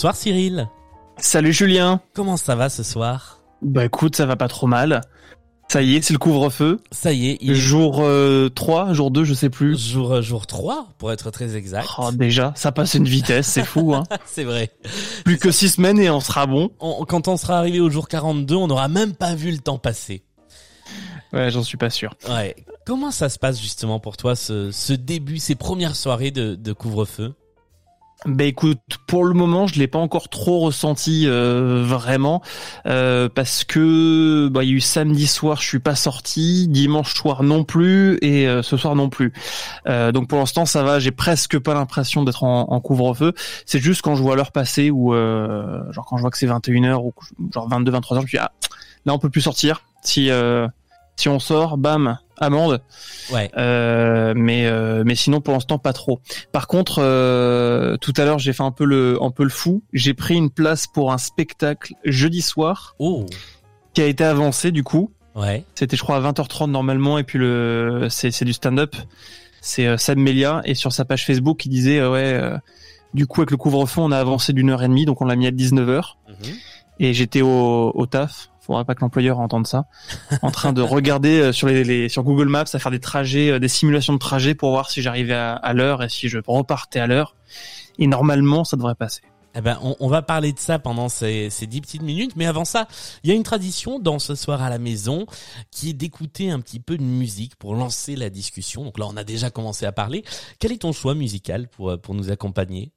Bonsoir 0.00 0.14
Cyril. 0.14 0.68
Salut 1.18 1.52
Julien. 1.52 2.00
Comment 2.14 2.36
ça 2.36 2.54
va 2.54 2.68
ce 2.68 2.82
soir? 2.82 3.40
Bah 3.60 3.84
écoute, 3.84 4.16
ça 4.16 4.24
va 4.24 4.36
pas 4.36 4.48
trop 4.48 4.66
mal. 4.66 5.00
Ça 5.70 5.82
y 5.82 5.94
est, 5.94 6.02
c'est 6.02 6.12
le 6.12 6.18
couvre-feu. 6.18 6.80
Ça 6.90 7.12
y 7.12 7.28
est, 7.28 7.38
il... 7.40 7.54
jour 7.54 7.98
3, 7.98 8.00
euh, 8.02 8.92
jour 8.92 9.12
2, 9.12 9.22
je 9.22 9.34
sais 9.34 9.50
plus. 9.50 9.78
Jour 9.78 10.14
euh, 10.14 10.20
jour 10.20 10.48
3 10.48 10.88
pour 10.98 11.12
être 11.12 11.30
très 11.30 11.54
exact. 11.54 11.88
Oh, 11.96 12.10
déjà, 12.10 12.52
ça 12.56 12.72
passe 12.72 12.94
une 12.94 13.04
vitesse, 13.04 13.46
c'est 13.46 13.64
fou 13.64 13.94
hein. 13.94 14.02
c'est 14.26 14.42
vrai. 14.42 14.72
Plus 15.24 15.38
que 15.38 15.52
6 15.52 15.76
semaines 15.76 16.00
et 16.00 16.10
on 16.10 16.18
sera 16.18 16.46
bon. 16.46 16.72
quand 17.06 17.28
on 17.28 17.36
sera 17.36 17.56
arrivé 17.56 17.78
au 17.78 17.88
jour 17.88 18.08
42, 18.08 18.56
on 18.56 18.66
n'aura 18.66 18.88
même 18.88 19.14
pas 19.14 19.36
vu 19.36 19.52
le 19.52 19.58
temps 19.58 19.78
passer. 19.78 20.24
Ouais, 21.32 21.52
j'en 21.52 21.62
suis 21.62 21.78
pas 21.78 21.90
sûr. 21.90 22.16
Ouais. 22.28 22.56
Comment 22.84 23.12
ça 23.12 23.28
se 23.28 23.38
passe 23.38 23.60
justement 23.60 24.00
pour 24.00 24.16
toi 24.16 24.34
ce, 24.34 24.72
ce 24.72 24.92
début, 24.92 25.38
ces 25.38 25.54
premières 25.54 25.94
soirées 25.94 26.32
de, 26.32 26.56
de 26.56 26.72
couvre-feu? 26.72 27.34
Ben 28.26 28.46
écoute, 28.46 28.80
pour 29.06 29.24
le 29.24 29.32
moment, 29.32 29.66
je 29.66 29.78
l'ai 29.78 29.86
pas 29.86 29.98
encore 29.98 30.28
trop 30.28 30.60
ressenti 30.60 31.24
euh, 31.26 31.82
vraiment 31.86 32.42
euh, 32.86 33.30
parce 33.34 33.64
que 33.64 34.48
bah, 34.48 34.62
il 34.62 34.68
y 34.68 34.72
a 34.72 34.76
eu 34.76 34.80
samedi 34.80 35.26
soir, 35.26 35.62
je 35.62 35.66
suis 35.66 35.78
pas 35.78 35.94
sorti, 35.94 36.68
dimanche 36.68 37.14
soir 37.14 37.42
non 37.42 37.64
plus 37.64 38.18
et 38.20 38.46
euh, 38.46 38.62
ce 38.62 38.76
soir 38.76 38.94
non 38.94 39.08
plus. 39.08 39.32
donc 39.86 40.28
pour 40.28 40.38
l'instant, 40.38 40.66
ça 40.66 40.82
va. 40.82 40.98
J'ai 40.98 41.12
presque 41.12 41.58
pas 41.58 41.72
l'impression 41.72 42.22
d'être 42.22 42.44
en, 42.44 42.80
couvre-feu. 42.80 43.32
C'est 43.64 43.80
juste 43.80 44.02
quand 44.02 44.16
je 44.16 44.22
vois 44.22 44.36
l'heure 44.36 44.52
passer 44.52 44.90
ou 44.90 45.14
genre 45.14 46.06
quand 46.06 46.16
je 46.16 46.22
vois 46.22 46.30
que 46.30 46.38
c'est 46.38 46.46
21 46.46 46.94
h 46.94 47.02
ou 47.02 47.14
genre 47.52 47.68
22, 47.68 47.90
23 47.90 48.18
h 48.18 48.20
je 48.20 48.24
me 48.26 48.30
dis 48.30 48.38
ah 48.38 48.52
là 49.06 49.14
on 49.14 49.18
peut 49.18 49.30
plus 49.30 49.40
sortir. 49.40 49.82
Si 50.02 50.30
si 51.16 51.28
on 51.28 51.38
sort, 51.38 51.76
bam, 51.76 52.18
amende. 52.40 52.82
Ouais. 53.32 53.50
Euh, 53.56 54.32
mais 54.34 54.66
euh, 54.66 55.04
mais 55.06 55.14
sinon 55.14 55.40
pour 55.40 55.54
l'instant 55.54 55.78
pas 55.78 55.92
trop. 55.92 56.20
Par 56.52 56.66
contre, 56.66 57.00
euh, 57.00 57.96
tout 57.98 58.14
à 58.16 58.24
l'heure 58.24 58.38
j'ai 58.38 58.52
fait 58.52 58.62
un 58.62 58.72
peu 58.72 58.84
le 58.84 59.22
un 59.22 59.30
peu 59.30 59.44
le 59.44 59.50
fou. 59.50 59.82
J'ai 59.92 60.14
pris 60.14 60.34
une 60.34 60.50
place 60.50 60.86
pour 60.86 61.12
un 61.12 61.18
spectacle 61.18 61.94
jeudi 62.04 62.42
soir. 62.42 62.96
Oh. 62.98 63.26
Qui 63.94 64.02
a 64.02 64.06
été 64.06 64.24
avancé 64.24 64.72
du 64.72 64.82
coup. 64.82 65.12
Ouais. 65.34 65.64
C'était 65.74 65.96
je 65.96 66.02
crois 66.02 66.16
à 66.16 66.32
20h30 66.32 66.70
normalement 66.70 67.18
et 67.18 67.24
puis 67.24 67.38
le 67.38 68.08
c'est 68.10 68.30
c'est 68.30 68.44
du 68.44 68.52
stand-up. 68.52 68.96
C'est 69.60 69.98
Sam 69.98 70.18
Melia 70.18 70.62
et 70.64 70.74
sur 70.74 70.92
sa 70.92 71.04
page 71.04 71.26
Facebook 71.26 71.66
il 71.66 71.68
disait 71.68 72.04
ouais 72.04 72.40
du 73.12 73.26
coup 73.26 73.42
avec 73.42 73.50
le 73.50 73.58
couvre-feu 73.58 74.00
on 74.00 74.10
a 74.10 74.18
avancé 74.18 74.54
d'une 74.54 74.70
heure 74.70 74.82
et 74.82 74.88
demie 74.88 75.04
donc 75.04 75.20
on 75.20 75.26
l'a 75.26 75.36
mis 75.36 75.46
à 75.46 75.50
19h. 75.50 76.14
Mhm. 76.28 76.54
Et 77.02 77.14
j'étais 77.14 77.40
au, 77.40 77.92
au 77.94 78.06
taf 78.06 78.49
faudra 78.60 78.84
pas 78.84 78.94
que 78.94 79.00
l'employeur 79.00 79.38
entende 79.40 79.66
ça, 79.66 79.86
en 80.42 80.50
train 80.50 80.72
de 80.72 80.82
regarder 80.82 81.40
euh, 81.40 82.08
sur 82.08 82.22
Google 82.22 82.48
Maps 82.48 82.64
à 82.72 82.78
faire 82.78 82.92
des 82.92 83.00
trajets, 83.00 83.50
euh, 83.50 83.58
des 83.58 83.68
simulations 83.68 84.12
de 84.12 84.18
trajets 84.18 84.54
pour 84.54 84.70
voir 84.70 84.90
si 84.90 85.02
j'arrivais 85.02 85.34
à, 85.34 85.72
l'heure 85.72 86.02
et 86.02 86.08
si 86.08 86.28
je 86.28 86.38
repartais 86.46 87.00
à 87.00 87.06
l'heure. 87.06 87.34
Et 87.98 88.06
normalement, 88.06 88.64
ça 88.64 88.76
devrait 88.76 88.94
passer. 88.94 89.22
Eh 89.56 89.60
ben, 89.62 89.80
on, 89.82 90.06
va 90.06 90.22
parler 90.22 90.52
de 90.52 90.60
ça 90.60 90.78
pendant 90.78 91.08
ces, 91.08 91.50
ces 91.50 91.66
dix 91.66 91.80
petites 91.80 92.02
minutes, 92.02 92.36
mais 92.36 92.46
avant 92.46 92.64
ça, 92.64 92.86
il 93.24 93.30
y 93.30 93.32
a 93.32 93.36
une 93.36 93.42
tradition 93.42 93.98
dans 93.98 94.20
ce 94.20 94.36
soir 94.36 94.62
à 94.62 94.70
la 94.70 94.78
maison 94.78 95.26
qui 95.72 95.90
est 95.90 95.92
d'écouter 95.92 96.52
un 96.52 96.60
petit 96.60 96.78
peu 96.78 96.96
de 96.96 97.02
musique 97.02 97.56
pour 97.56 97.74
lancer 97.74 98.14
la 98.14 98.30
discussion. 98.30 98.84
Donc 98.84 98.96
là, 98.96 99.06
on 99.08 99.16
a 99.16 99.24
déjà 99.24 99.50
commencé 99.50 99.86
à 99.86 99.92
parler. 99.92 100.22
Quel 100.60 100.70
est 100.70 100.82
ton 100.82 100.92
choix 100.92 101.16
musical 101.16 101.66
pour 101.66 102.00
pour 102.00 102.14
nous 102.14 102.30
accompagner? 102.30 102.92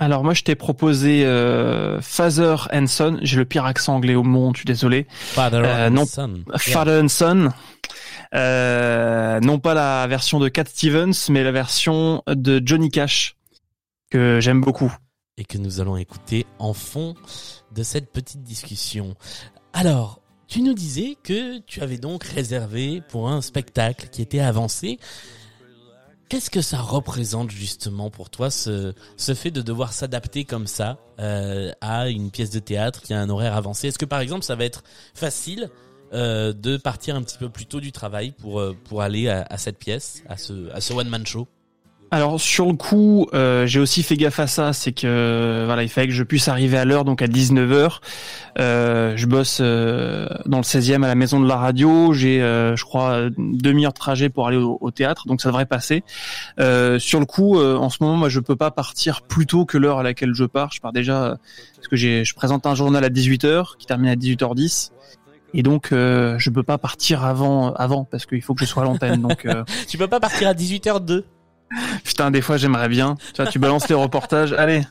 Alors 0.00 0.22
moi 0.22 0.32
je 0.32 0.42
t'ai 0.42 0.54
proposé 0.54 1.24
euh, 1.24 2.00
Father 2.00 2.68
and 2.72 2.86
Son. 2.86 3.18
J'ai 3.22 3.36
le 3.36 3.44
pire 3.44 3.64
accent 3.64 3.96
anglais 3.96 4.14
au 4.14 4.22
monde, 4.22 4.54
je 4.54 4.60
suis 4.60 4.66
désolé. 4.66 5.06
Father 5.10 5.62
euh, 5.64 5.90
and 5.90 6.06
Son. 6.06 6.44
Father 6.56 7.02
and 7.02 7.08
Son. 7.08 7.48
Euh, 8.34 9.40
non 9.40 9.58
pas 9.58 9.74
la 9.74 10.06
version 10.06 10.38
de 10.38 10.48
Cat 10.48 10.66
Stevens, 10.66 11.28
mais 11.30 11.42
la 11.42 11.52
version 11.52 12.22
de 12.28 12.62
Johnny 12.64 12.90
Cash 12.90 13.36
que 14.10 14.40
j'aime 14.40 14.60
beaucoup. 14.60 14.94
Et 15.36 15.44
que 15.44 15.58
nous 15.58 15.80
allons 15.80 15.96
écouter 15.96 16.46
en 16.58 16.72
fond 16.74 17.14
de 17.74 17.82
cette 17.82 18.12
petite 18.12 18.42
discussion. 18.42 19.14
Alors, 19.72 20.20
tu 20.48 20.62
nous 20.62 20.74
disais 20.74 21.16
que 21.22 21.58
tu 21.60 21.80
avais 21.80 21.98
donc 21.98 22.24
réservé 22.24 23.02
pour 23.08 23.28
un 23.28 23.40
spectacle 23.40 24.08
qui 24.08 24.22
était 24.22 24.40
avancé. 24.40 24.98
Qu'est-ce 26.28 26.50
que 26.50 26.60
ça 26.60 26.78
représente 26.78 27.50
justement 27.50 28.10
pour 28.10 28.28
toi 28.28 28.50
ce, 28.50 28.92
ce 29.16 29.32
fait 29.32 29.50
de 29.50 29.62
devoir 29.62 29.94
s'adapter 29.94 30.44
comme 30.44 30.66
ça 30.66 30.98
euh, 31.20 31.72
à 31.80 32.10
une 32.10 32.30
pièce 32.30 32.50
de 32.50 32.58
théâtre 32.58 33.00
qui 33.00 33.14
a 33.14 33.20
un 33.20 33.30
horaire 33.30 33.56
avancé? 33.56 33.88
Est-ce 33.88 33.98
que 33.98 34.04
par 34.04 34.20
exemple 34.20 34.44
ça 34.44 34.54
va 34.54 34.66
être 34.66 34.84
facile 35.14 35.70
euh, 36.12 36.52
de 36.52 36.76
partir 36.76 37.16
un 37.16 37.22
petit 37.22 37.38
peu 37.38 37.48
plus 37.48 37.64
tôt 37.64 37.80
du 37.80 37.92
travail 37.92 38.32
pour 38.32 38.60
euh, 38.60 38.76
pour 38.84 39.00
aller 39.00 39.28
à, 39.28 39.46
à 39.48 39.56
cette 39.56 39.78
pièce, 39.78 40.22
à 40.28 40.36
ce 40.36 40.70
à 40.72 40.82
ce 40.82 40.92
one 40.92 41.08
man 41.08 41.26
show? 41.26 41.48
Alors 42.10 42.40
sur 42.40 42.66
le 42.66 42.72
coup, 42.72 43.26
euh, 43.34 43.66
j'ai 43.66 43.80
aussi 43.80 44.02
fait 44.02 44.16
gaffe 44.16 44.40
à 44.40 44.46
ça, 44.46 44.72
c'est 44.72 44.92
que 44.92 45.64
voilà, 45.66 45.82
il 45.82 45.90
fallait 45.90 46.06
que 46.06 46.14
je 46.14 46.22
puisse 46.22 46.48
arriver 46.48 46.78
à 46.78 46.86
l'heure, 46.86 47.04
donc 47.04 47.20
à 47.20 47.26
19h. 47.26 47.98
Euh, 48.58 49.12
je 49.16 49.26
bosse 49.26 49.58
euh, 49.60 50.26
dans 50.46 50.56
le 50.56 50.62
16e 50.62 51.04
à 51.04 51.06
la 51.06 51.14
maison 51.14 51.38
de 51.38 51.46
la 51.46 51.56
radio, 51.56 52.14
j'ai 52.14 52.38
je 52.38 52.84
crois 52.84 53.28
demi-heure 53.36 53.92
de 53.92 53.98
trajet 53.98 54.30
pour 54.30 54.48
aller 54.48 54.56
au, 54.56 54.90
théâtre, 54.90 55.26
donc 55.26 55.42
ça 55.42 55.50
devrait 55.50 55.66
passer. 55.66 56.02
sur 56.56 57.20
le 57.20 57.26
coup, 57.26 57.60
en 57.60 57.90
ce 57.90 57.98
moment, 58.00 58.16
moi 58.16 58.28
je 58.30 58.40
peux 58.40 58.56
pas 58.56 58.70
partir 58.70 59.22
plus 59.22 59.46
tôt 59.46 59.66
que 59.66 59.76
l'heure 59.76 59.98
à 59.98 60.02
laquelle 60.02 60.34
je 60.34 60.44
pars. 60.44 60.72
Je 60.72 60.80
pars 60.80 60.92
déjà 60.92 61.36
parce 61.76 61.88
que 61.88 61.96
j'ai 61.96 62.24
je 62.24 62.34
présente 62.34 62.66
un 62.66 62.74
journal 62.74 63.04
à 63.04 63.10
18h 63.10 63.76
qui 63.78 63.86
termine 63.86 64.08
à 64.08 64.16
18h10. 64.16 64.92
Et 65.54 65.62
donc 65.62 65.88
je 65.90 66.50
peux 66.50 66.62
pas 66.62 66.78
partir 66.78 67.24
avant 67.24 67.74
avant 67.74 68.04
parce 68.04 68.24
qu'il 68.24 68.42
faut 68.42 68.54
que 68.54 68.60
je 68.60 68.66
sois 68.66 68.82
à 68.82 68.86
l'antenne 68.86 69.20
donc 69.20 69.46
Tu 69.88 69.98
peux 69.98 70.08
pas 70.08 70.20
partir 70.20 70.48
à 70.48 70.54
18h02 70.54 71.24
Putain, 72.04 72.30
des 72.30 72.40
fois 72.40 72.56
j'aimerais 72.56 72.88
bien. 72.88 73.16
Tu 73.50 73.58
balances 73.58 73.88
les 73.88 73.94
reportages. 73.94 74.52
Allez, 74.52 74.82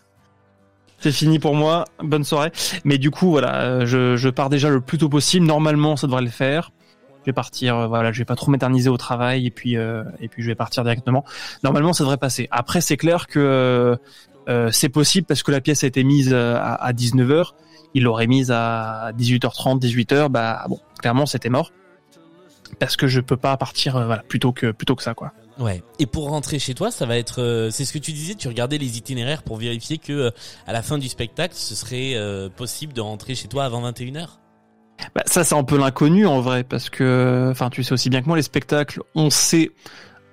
c'est 1.00 1.12
fini 1.12 1.40
pour 1.40 1.56
moi. 1.56 1.86
Bonne 2.02 2.24
soirée. 2.24 2.52
Mais 2.84 2.98
du 2.98 3.12
coup, 3.12 3.30
voilà, 3.30 3.62
euh, 3.62 3.86
je, 3.86 4.30
pars 4.30 4.50
déjà 4.50 4.70
le 4.70 4.82
plus 4.82 4.98
tôt 4.98 5.10
possible. 5.10 5.46
Normalement, 5.46 5.96
ça 5.96 6.08
devrait 6.08 6.24
le 6.24 6.30
faire. 6.30 6.72
Je 7.22 7.32
vais 7.32 7.34
partir. 7.34 7.76
Euh, 7.76 7.88
voilà, 7.88 8.12
je 8.12 8.20
vais 8.20 8.26
pas 8.26 8.36
trop 8.36 8.52
m'éterniser 8.52 8.90
au 8.90 8.98
travail 8.98 9.46
et 9.46 9.52
puis 9.52 9.78
euh, 9.78 10.04
et 10.20 10.28
puis 10.28 10.42
je 10.42 10.48
vais 10.48 10.56
partir 10.56 10.84
directement. 10.84 11.24
Normalement, 11.64 11.94
ça 11.94 12.04
devrait 12.04 12.18
passer. 12.18 12.48
Après, 12.52 12.82
c'est 12.82 12.98
clair 12.98 13.28
que 13.28 13.98
euh, 14.50 14.72
c'est 14.72 14.90
possible 14.90 15.28
parce 15.28 15.44
que 15.44 15.52
la 15.52 15.62
pièce 15.62 15.84
a 15.84 15.88
été 15.88 16.04
mise 16.04 16.34
à, 16.34 16.74
à 16.74 16.94
19h. 16.94 17.52
Il 17.94 18.04
l'aurait 18.04 18.28
mise 18.28 18.52
à 18.52 19.12
18h30, 19.18 19.80
18h. 19.80 20.30
Bah 20.30 20.66
bon, 20.68 20.80
clairement, 21.00 21.26
c'était 21.26 21.50
mort 21.50 21.72
parce 22.80 22.98
que 22.98 23.08
je 23.08 23.22
peux 23.22 23.38
pas 23.38 23.56
partir 23.56 23.94
voilà 23.94 24.24
plutôt 24.24 24.52
que 24.52 24.72
plutôt 24.72 24.96
que 24.96 25.04
ça 25.04 25.14
quoi. 25.14 25.32
Ouais. 25.60 25.84
Et 26.00 26.06
pour 26.06 26.30
rentrer 26.30 26.60
chez 26.60 26.74
toi, 26.74 26.92
ça 26.92 27.06
va 27.06 27.18
être, 27.18 27.42
euh, 27.42 27.70
c'est 27.72 27.86
ce 27.86 27.94
que 27.94 27.98
tu 27.98 28.12
disais, 28.12 28.36
tu 28.36 28.48
regardais 28.48 28.78
les 28.78 28.98
itinéraires 28.98 29.44
pour 29.44 29.58
vérifier 29.58 29.98
que 29.98 30.14
euh, 30.14 30.32
à 30.68 30.74
la 30.74 30.82
fin 30.82 30.98
du 30.98 31.08
spectacle, 31.10 31.54
ce 31.56 31.76
serait 31.76 32.14
euh, 32.16 32.50
possible 32.50 32.94
de 32.94 33.02
rentrer 33.02 33.36
chez 33.36 33.48
toi 33.48 33.66
avant 33.66 33.90
21h. 33.90 34.28
Bah, 35.16 35.24
ça, 35.26 35.44
c'est 35.44 35.56
un 35.56 35.64
peu 35.64 35.78
l'inconnu 35.78 36.28
en 36.28 36.42
vrai, 36.42 36.64
parce 36.64 36.90
que, 36.90 37.50
enfin, 37.52 37.70
tu 37.70 37.84
sais 37.84 37.94
aussi 37.94 38.10
bien 38.10 38.22
que 38.22 38.28
moi, 38.28 38.38
les 38.38 38.44
spectacles, 38.44 39.02
on 39.16 39.30
sait 39.30 39.72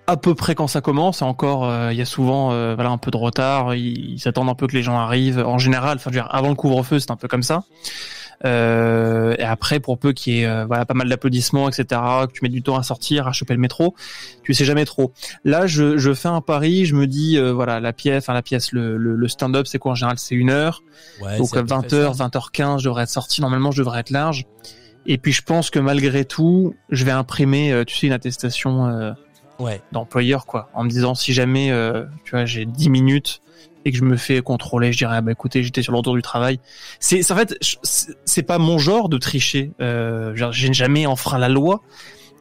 à 0.06 0.16
peu 0.16 0.34
près 0.34 0.54
quand 0.54 0.66
ça 0.66 0.80
commence. 0.80 1.22
Encore, 1.22 1.70
il 1.91 1.96
y 1.96 2.02
a 2.02 2.06
souvent, 2.06 2.48
voilà, 2.74 2.91
un 2.91 2.98
peu 2.98 3.10
de 3.10 3.16
retard. 3.16 3.74
Ils, 3.74 4.14
ils, 4.14 4.28
attendent 4.28 4.48
un 4.48 4.54
peu 4.54 4.66
que 4.66 4.74
les 4.74 4.82
gens 4.82 4.98
arrivent. 4.98 5.38
En 5.38 5.58
général, 5.58 5.96
enfin, 5.96 6.10
avant 6.30 6.48
le 6.48 6.54
couvre-feu, 6.54 6.98
c'est 6.98 7.10
un 7.10 7.16
peu 7.16 7.28
comme 7.28 7.42
ça. 7.42 7.64
Euh, 8.45 9.34
et 9.39 9.43
après, 9.43 9.81
pour 9.81 9.99
peu 9.99 10.12
qu'il 10.12 10.34
y 10.34 10.41
ait 10.41 10.47
euh, 10.47 10.65
voilà 10.67 10.84
pas 10.84 10.95
mal 10.95 11.09
d'applaudissements, 11.09 11.69
etc., 11.69 12.00
que 12.27 12.33
tu 12.33 12.41
mets 12.43 12.49
du 12.49 12.62
temps 12.62 12.77
à 12.77 12.83
sortir, 12.83 13.27
à 13.27 13.33
choper 13.33 13.55
le 13.55 13.61
métro, 13.61 13.95
tu 14.43 14.55
sais 14.55 14.65
jamais 14.65 14.84
trop. 14.84 15.12
Là, 15.45 15.67
je, 15.67 15.97
je 15.97 16.15
fais 16.15 16.28
un 16.28 16.41
pari, 16.41 16.87
je 16.87 16.95
me 16.95 17.06
dis 17.06 17.39
euh, 17.39 17.53
voilà 17.53 17.81
la 17.81 17.92
pièce, 17.92 18.25
enfin 18.25 18.34
la 18.34 18.42
pièce, 18.42 18.72
le, 18.72 18.97
le, 18.97 19.28
stand-up, 19.28 19.66
c'est 19.66 19.78
quoi 19.78 19.92
en 19.92 19.95
général 19.95 20.19
C'est 20.19 20.34
une 20.34 20.51
heure. 20.51 20.83
Donc 21.21 21.54
20h, 21.54 22.16
20h15, 22.16 22.78
je 22.81 22.84
devrais 22.84 23.04
être 23.04 23.09
sorti. 23.09 23.41
Normalement, 23.41 23.71
je 23.71 23.78
devrais 23.78 24.01
être 24.01 24.10
large. 24.10 24.47
Et 25.07 25.19
puis 25.19 25.33
je 25.33 25.42
pense 25.42 25.71
que 25.71 25.78
malgré 25.78 26.25
tout, 26.25 26.75
je 26.91 27.04
vais 27.04 27.10
imprimer, 27.10 27.83
tu 27.87 27.97
sais, 27.97 28.07
une 28.07 28.13
attestation 28.13 29.15
ouais. 29.59 29.83
d'employeur, 29.92 30.47
quoi, 30.47 30.71
en 30.72 30.84
me 30.84 30.89
disant 30.89 31.15
si 31.15 31.33
jamais, 31.33 31.71
tu 32.25 32.30
vois, 32.30 32.47
j'ai 32.47 32.65
10 32.65 32.91
minutes 32.91 33.42
et 33.84 33.92
que 33.92 33.98
je 33.98 34.04
me 34.04 34.16
fais 34.16 34.41
contrôler, 34.41 34.92
je 34.92 34.98
dirais 34.98 35.16
ah 35.16 35.21
bah 35.21 35.33
écoutez 35.33 35.63
j'étais 35.63 35.83
sur 35.83 35.92
le 35.92 35.98
retour 35.98 36.15
du 36.15 36.22
travail. 36.22 36.59
C'est 37.01 37.31
en 37.31 37.36
fait 37.36 37.57
c'est 38.25 38.42
pas 38.42 38.59
mon 38.59 38.78
genre 38.78 39.09
de 39.09 39.19
tricher. 39.19 39.72
Euh, 39.81 40.33
j'ai 40.53 40.72
jamais 40.72 41.07
enfreint 41.07 41.39
la 41.39 41.48
loi, 41.48 41.83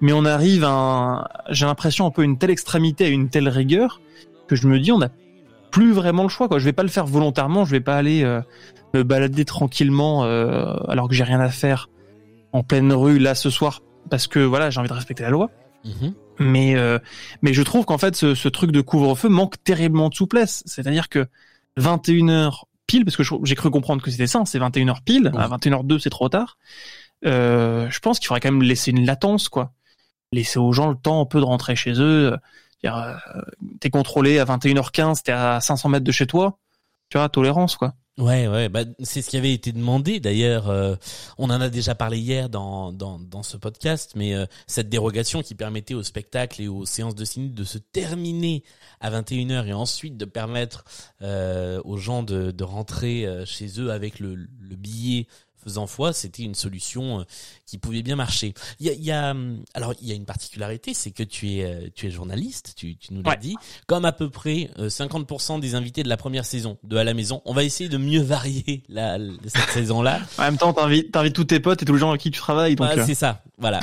mais 0.01 0.13
on 0.13 0.25
arrive 0.25 0.63
à 0.63 1.27
j'ai 1.49 1.65
l'impression 1.65 2.05
un 2.05 2.11
peu 2.11 2.23
une 2.23 2.37
telle 2.37 2.51
extrémité 2.51 3.05
à 3.05 3.09
une 3.09 3.29
telle 3.29 3.49
rigueur 3.49 4.01
que 4.47 4.55
je 4.55 4.67
me 4.67 4.79
dis 4.79 4.91
on 4.91 5.01
a 5.01 5.09
plus 5.71 5.91
vraiment 5.91 6.23
le 6.23 6.29
choix 6.29 6.47
quoi. 6.47 6.59
Je 6.59 6.65
vais 6.65 6.73
pas 6.73 6.83
le 6.83 6.89
faire 6.89 7.05
volontairement, 7.05 7.65
je 7.65 7.71
vais 7.71 7.81
pas 7.81 7.95
aller 7.95 8.23
euh, 8.23 8.41
me 8.93 9.03
balader 9.03 9.45
tranquillement 9.45 10.23
euh, 10.23 10.75
alors 10.87 11.09
que 11.09 11.15
j'ai 11.15 11.23
rien 11.23 11.39
à 11.39 11.49
faire 11.49 11.89
en 12.53 12.63
pleine 12.63 12.93
rue 12.93 13.19
là 13.19 13.35
ce 13.35 13.49
soir 13.49 13.81
parce 14.09 14.27
que 14.27 14.39
voilà 14.39 14.69
j'ai 14.69 14.79
envie 14.79 14.89
de 14.89 14.93
respecter 14.93 15.23
la 15.23 15.29
loi. 15.29 15.49
Mm-hmm. 15.85 16.13
Mais 16.39 16.75
euh, 16.75 16.99
mais 17.41 17.53
je 17.53 17.61
trouve 17.61 17.85
qu'en 17.85 17.97
fait 17.97 18.15
ce, 18.15 18.35
ce, 18.35 18.47
truc 18.47 18.71
de 18.71 18.81
couvre-feu 18.81 19.29
manque 19.29 19.61
terriblement 19.63 20.09
de 20.09 20.15
souplesse. 20.15 20.63
C'est-à-dire 20.65 21.09
que 21.09 21.27
21h 21.77 22.63
pile, 22.87 23.05
parce 23.05 23.17
que 23.17 23.23
j'ai 23.43 23.55
cru 23.55 23.69
comprendre 23.69 24.01
que 24.01 24.11
c'était 24.11 24.27
ça, 24.27 24.39
hein, 24.39 24.45
c'est 24.45 24.59
21h 24.59 25.03
pile, 25.03 25.31
à 25.37 25.47
21h02 25.47 25.99
c'est 25.99 26.09
trop 26.09 26.29
tard. 26.29 26.57
Euh, 27.25 27.89
je 27.89 27.99
pense 27.99 28.19
qu'il 28.19 28.27
faudrait 28.27 28.41
quand 28.41 28.51
même 28.51 28.63
laisser 28.63 28.91
une 28.91 29.05
latence, 29.05 29.49
quoi. 29.49 29.71
Laisser 30.31 30.59
aux 30.59 30.73
gens 30.73 30.89
le 30.89 30.95
temps 30.95 31.21
un 31.21 31.25
peu 31.25 31.39
de 31.39 31.45
rentrer 31.45 31.75
chez 31.75 31.93
eux. 31.99 32.35
Euh, 32.85 33.15
t'es 33.79 33.89
contrôlé 33.89 34.39
à 34.39 34.45
21h15, 34.45 35.23
t'es 35.23 35.31
à 35.31 35.61
500 35.61 35.89
mètres 35.89 36.03
de 36.03 36.11
chez 36.11 36.27
toi. 36.27 36.57
Tu 37.13 37.19
vois, 37.19 37.29
tolérance, 37.29 37.75
quoi. 37.75 37.93
Ouais, 38.17 38.47
ouais, 38.47 38.69
bah, 38.69 38.85
c'est 39.03 39.21
ce 39.21 39.29
qui 39.29 39.37
avait 39.37 39.53
été 39.53 39.71
demandé 39.71 40.19
d'ailleurs. 40.19 40.67
Euh, 40.67 40.95
on 41.37 41.51
en 41.51 41.61
a 41.61 41.69
déjà 41.69 41.93
parlé 41.93 42.17
hier 42.17 42.49
dans, 42.49 42.91
dans, 42.91 43.19
dans 43.19 43.43
ce 43.43 43.55
podcast, 43.55 44.13
mais 44.15 44.33
euh, 44.33 44.47
cette 44.65 44.89
dérogation 44.89 45.43
qui 45.43 45.53
permettait 45.53 45.93
aux 45.93 46.01
spectacles 46.01 46.63
et 46.63 46.67
aux 46.67 46.87
séances 46.87 47.13
de 47.13 47.23
ciné 47.23 47.49
de 47.49 47.63
se 47.63 47.77
terminer 47.77 48.63
à 48.99 49.11
21h 49.11 49.67
et 49.67 49.73
ensuite 49.73 50.17
de 50.17 50.25
permettre 50.25 50.85
euh, 51.21 51.79
aux 51.85 51.97
gens 51.97 52.23
de, 52.23 52.49
de 52.49 52.63
rentrer 52.63 53.27
chez 53.45 53.79
eux 53.79 53.91
avec 53.91 54.19
le, 54.19 54.33
le 54.33 54.75
billet 54.75 55.27
faisant 55.63 55.87
foi, 55.87 56.13
c'était 56.13 56.43
une 56.43 56.55
solution 56.55 57.21
euh, 57.21 57.23
qui 57.65 57.77
pouvait 57.77 58.03
bien 58.03 58.15
marcher. 58.15 58.53
Il 58.79 58.87
y 58.87 58.89
a, 58.89 58.93
il 58.93 59.03
y 59.03 59.11
a 59.11 59.31
hum, 59.31 59.63
alors 59.73 59.93
il 60.01 60.07
y 60.07 60.11
a 60.11 60.15
une 60.15 60.25
particularité, 60.25 60.93
c'est 60.93 61.11
que 61.11 61.23
tu 61.23 61.53
es 61.53 61.63
euh, 61.63 61.89
tu 61.93 62.07
es 62.07 62.11
journaliste, 62.11 62.73
tu, 62.75 62.97
tu 62.97 63.13
nous 63.13 63.21
l'as 63.23 63.35
dit, 63.35 63.55
comme 63.87 64.05
à 64.05 64.11
peu 64.11 64.29
près 64.29 64.69
50% 64.77 65.57
euh, 65.57 65.59
des 65.59 65.75
invités 65.75 66.03
de 66.03 66.09
la 66.09 66.17
première 66.17 66.45
saison 66.45 66.77
de 66.83 66.97
à 66.97 67.03
la 67.03 67.13
maison. 67.13 67.41
On 67.45 67.53
va 67.53 67.63
essayer 67.63 67.89
de 67.89 67.97
mieux 67.97 68.21
varier 68.21 68.83
la, 68.89 69.17
cette 69.45 69.69
saison-là. 69.69 70.21
En 70.37 70.43
même 70.43 70.57
temps, 70.57 70.73
t'invites 70.73 71.11
t'invites 71.11 71.35
tous 71.35 71.45
tes 71.45 71.59
potes 71.59 71.81
et 71.81 71.85
tous 71.85 71.93
les 71.93 71.99
gens 71.99 72.09
avec 72.09 72.21
qui 72.21 72.31
tu 72.31 72.39
travailles. 72.39 72.75
Donc 72.75 72.89
c'est 73.05 73.15
ça, 73.15 73.43
voilà. 73.57 73.79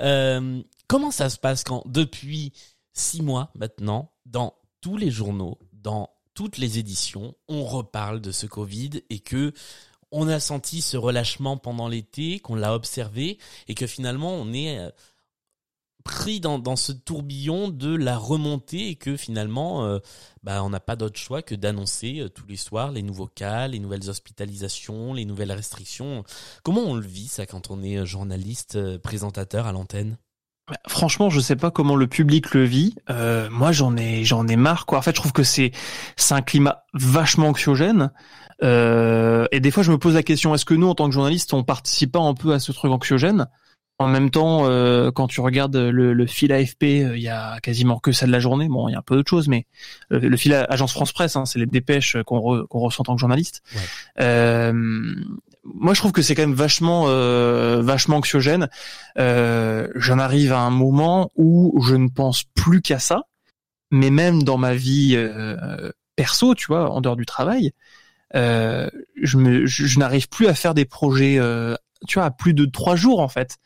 Euh, 0.00 0.62
comment 0.88 1.10
ça 1.10 1.28
se 1.28 1.38
passe 1.38 1.64
quand 1.64 1.82
depuis 1.86 2.52
six 2.92 3.22
mois 3.22 3.50
maintenant, 3.54 4.12
dans 4.26 4.54
tous 4.80 4.96
les 4.96 5.10
journaux, 5.10 5.58
dans 5.72 6.10
toutes 6.34 6.58
les 6.58 6.78
éditions, 6.78 7.34
on 7.48 7.64
reparle 7.64 8.20
de 8.20 8.32
ce 8.32 8.46
Covid 8.46 9.02
et 9.10 9.20
que 9.20 9.52
on 10.12 10.28
a 10.28 10.38
senti 10.38 10.82
ce 10.82 10.96
relâchement 10.96 11.56
pendant 11.56 11.88
l'été, 11.88 12.38
qu'on 12.38 12.54
l'a 12.54 12.74
observé, 12.74 13.38
et 13.66 13.74
que 13.74 13.86
finalement 13.86 14.34
on 14.34 14.52
est 14.52 14.78
euh, 14.78 14.90
pris 16.04 16.40
dans, 16.40 16.76
ce 16.76 16.92
tourbillon 16.92 17.68
de 17.68 17.94
la 17.94 18.18
remontée 18.18 18.88
et 18.88 18.96
que 18.96 19.16
finalement 19.16 19.84
euh, 19.84 19.98
bah, 20.42 20.62
on 20.62 20.70
n'a 20.70 20.80
pas 20.80 20.96
d'autre 20.96 21.18
choix 21.18 21.42
que 21.42 21.54
d'annoncer 21.54 22.20
euh, 22.20 22.28
tous 22.28 22.46
les 22.46 22.56
soirs 22.56 22.92
les 22.92 23.02
nouveaux 23.02 23.28
cas, 23.28 23.68
les 23.68 23.78
nouvelles 23.78 24.10
hospitalisations, 24.10 25.14
les 25.14 25.24
nouvelles 25.24 25.52
restrictions. 25.52 26.24
Comment 26.62 26.82
on 26.82 26.94
le 26.94 27.06
vit 27.06 27.28
ça 27.28 27.46
quand 27.46 27.70
on 27.70 27.82
est 27.82 28.04
journaliste, 28.04 28.98
présentateur 28.98 29.66
à 29.66 29.72
l'antenne? 29.72 30.18
Franchement, 30.86 31.30
je 31.30 31.40
sais 31.40 31.56
pas 31.56 31.70
comment 31.70 31.96
le 31.96 32.06
public 32.06 32.54
le 32.54 32.64
vit. 32.64 32.94
moi, 33.50 33.72
j'en 33.72 33.96
ai, 33.96 34.24
j'en 34.24 34.46
ai 34.48 34.56
marre. 34.56 34.86
Quoi. 34.86 34.98
En 34.98 35.02
fait, 35.02 35.12
je 35.12 35.20
trouve 35.20 35.32
que 35.32 35.42
c'est, 35.42 35.72
c'est 36.16 36.34
un 36.34 36.42
climat 36.42 36.84
vachement 36.94 37.48
anxiogène. 37.48 38.10
Euh, 38.62 39.46
et 39.50 39.60
des 39.60 39.70
fois, 39.70 39.82
je 39.82 39.90
me 39.90 39.98
pose 39.98 40.14
la 40.14 40.22
question 40.22 40.54
est-ce 40.54 40.64
que 40.64 40.74
nous, 40.74 40.88
en 40.88 40.94
tant 40.94 41.06
que 41.08 41.14
journalistes, 41.14 41.52
on 41.54 41.64
participe 41.64 42.12
pas 42.12 42.20
un 42.20 42.34
peu 42.34 42.52
à 42.52 42.58
ce 42.58 42.72
truc 42.72 42.92
anxiogène? 42.92 43.46
En 44.02 44.08
même 44.08 44.30
temps, 44.30 44.62
euh, 44.64 45.10
quand 45.10 45.26
tu 45.26 45.40
regardes 45.40 45.76
le, 45.76 46.12
le 46.12 46.26
fil 46.26 46.52
AFP, 46.52 46.82
euh, 46.82 47.16
il 47.16 47.22
y 47.22 47.28
a 47.28 47.58
quasiment 47.60 47.98
que 47.98 48.12
ça 48.12 48.26
de 48.26 48.32
la 48.32 48.40
journée. 48.40 48.68
Bon, 48.68 48.88
il 48.88 48.92
y 48.92 48.94
a 48.94 48.98
un 48.98 49.02
peu 49.02 49.16
d'autres 49.16 49.30
choses, 49.30 49.48
mais 49.48 49.66
le, 50.10 50.36
fil 50.36 50.54
Agence 50.54 50.92
France 50.92 51.12
Presse, 51.12 51.36
hein, 51.36 51.46
c'est 51.46 51.58
les 51.58 51.66
dépêches 51.66 52.16
qu'on 52.26 52.40
re, 52.40 52.66
ressent 52.70 53.00
en 53.00 53.04
tant 53.04 53.14
que 53.14 53.20
journaliste. 53.20 53.62
moi, 54.18 55.94
je 55.94 55.98
trouve 55.98 56.12
que 56.12 56.22
c'est 56.22 56.34
quand 56.34 56.42
même 56.42 56.54
vachement, 56.54 57.06
vachement 57.82 58.16
anxiogène. 58.16 58.68
J'en 59.16 60.18
arrive 60.18 60.52
à 60.52 60.60
un 60.60 60.70
moment 60.70 61.30
où 61.36 61.82
je 61.86 61.94
ne 61.94 62.08
pense 62.08 62.44
plus 62.44 62.82
qu'à 62.82 62.98
ça, 62.98 63.22
mais 63.90 64.10
même 64.10 64.42
dans 64.42 64.58
ma 64.58 64.74
vie 64.74 65.16
perso, 66.16 66.54
tu 66.54 66.66
vois, 66.66 66.90
en 66.90 67.00
dehors 67.00 67.16
du 67.16 67.26
travail, 67.26 67.72
euh, 68.34 68.88
je, 69.20 69.36
me, 69.36 69.66
je, 69.66 69.98
n'arrive 69.98 70.28
plus 70.28 70.46
à 70.46 70.54
faire 70.54 70.74
des 70.74 70.84
projets, 70.84 71.38
euh, 71.38 71.74
tu 72.08 72.14
vois, 72.14 72.24
à 72.24 72.30
plus 72.30 72.54
de 72.54 72.64
trois 72.64 72.96
jours 72.96 73.20
en 73.20 73.28
fait 73.28 73.58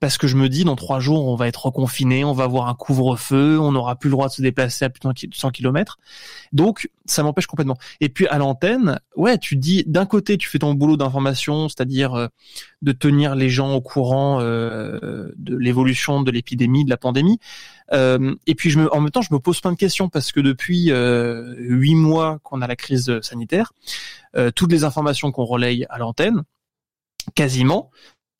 parce 0.00 0.16
que 0.16 0.26
je 0.26 0.36
me 0.36 0.48
dis 0.48 0.64
dans 0.64 0.76
trois 0.76 0.98
jours 0.98 1.26
on 1.26 1.36
va 1.36 1.46
être 1.46 1.66
reconfiné, 1.66 2.24
on 2.24 2.32
va 2.32 2.44
avoir 2.44 2.68
un 2.68 2.74
couvre-feu, 2.74 3.60
on 3.60 3.72
n'aura 3.72 3.96
plus 3.96 4.08
le 4.08 4.12
droit 4.12 4.28
de 4.28 4.32
se 4.32 4.42
déplacer 4.42 4.86
à 4.86 4.90
plus 4.90 5.00
de 5.00 5.34
100 5.34 5.50
km. 5.50 5.98
Donc 6.52 6.90
ça 7.04 7.22
m'empêche 7.22 7.46
complètement. 7.46 7.76
Et 8.00 8.08
puis 8.08 8.26
à 8.26 8.38
l'antenne, 8.38 8.98
ouais, 9.16 9.36
tu 9.36 9.56
dis 9.56 9.84
d'un 9.86 10.06
côté 10.06 10.38
tu 10.38 10.48
fais 10.48 10.58
ton 10.58 10.72
boulot 10.72 10.96
d'information, 10.96 11.68
c'est-à-dire 11.68 12.14
euh, 12.14 12.28
de 12.80 12.92
tenir 12.92 13.34
les 13.34 13.50
gens 13.50 13.74
au 13.74 13.82
courant 13.82 14.40
euh, 14.40 15.30
de 15.36 15.56
l'évolution 15.56 16.22
de 16.22 16.30
l'épidémie, 16.30 16.84
de 16.84 16.90
la 16.90 16.96
pandémie. 16.96 17.38
Euh, 17.92 18.34
et 18.46 18.54
puis 18.54 18.70
je 18.70 18.78
me, 18.78 18.94
en 18.94 19.00
même 19.00 19.10
temps 19.10 19.22
je 19.22 19.34
me 19.34 19.38
pose 19.38 19.60
plein 19.60 19.72
de 19.72 19.76
questions 19.76 20.08
parce 20.08 20.32
que 20.32 20.40
depuis 20.40 20.90
huit 21.58 21.94
mois 21.94 22.38
qu'on 22.42 22.62
a 22.62 22.66
la 22.66 22.76
crise 22.76 23.20
sanitaire, 23.20 23.72
toutes 24.54 24.72
les 24.72 24.84
informations 24.84 25.30
qu'on 25.30 25.44
relaye 25.44 25.84
à 25.90 25.98
l'antenne, 25.98 26.42
quasiment, 27.34 27.90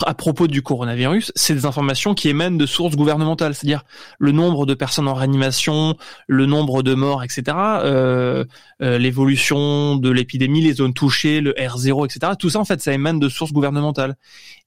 à 0.06 0.14
propos 0.14 0.46
du 0.46 0.62
coronavirus, 0.62 1.32
c'est 1.34 1.54
des 1.54 1.66
informations 1.66 2.14
qui 2.14 2.28
émanent 2.28 2.56
de 2.56 2.66
sources 2.66 2.96
gouvernementales, 2.96 3.54
c'est-à-dire 3.54 3.84
le 4.18 4.32
nombre 4.32 4.66
de 4.66 4.74
personnes 4.74 5.08
en 5.08 5.14
réanimation, 5.14 5.96
le 6.26 6.46
nombre 6.46 6.82
de 6.82 6.94
morts, 6.94 7.22
etc., 7.22 7.42
euh, 7.56 8.44
euh, 8.82 8.98
l'évolution 8.98 9.96
de 9.96 10.10
l'épidémie, 10.10 10.62
les 10.62 10.74
zones 10.74 10.94
touchées, 10.94 11.40
le 11.40 11.52
R0, 11.52 12.06
etc. 12.06 12.32
Tout 12.38 12.50
ça, 12.50 12.60
en 12.60 12.64
fait, 12.64 12.80
ça 12.80 12.92
émane 12.92 13.18
de 13.18 13.28
sources 13.28 13.52
gouvernementales. 13.52 14.16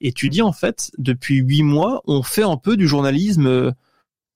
Et 0.01 0.11
tu 0.13 0.29
dis, 0.29 0.41
en 0.41 0.53
fait, 0.53 0.91
depuis 0.97 1.37
huit 1.37 1.63
mois, 1.63 2.01
on 2.05 2.23
fait 2.23 2.43
un 2.43 2.57
peu 2.57 2.77
du 2.77 2.87
journalisme 2.87 3.73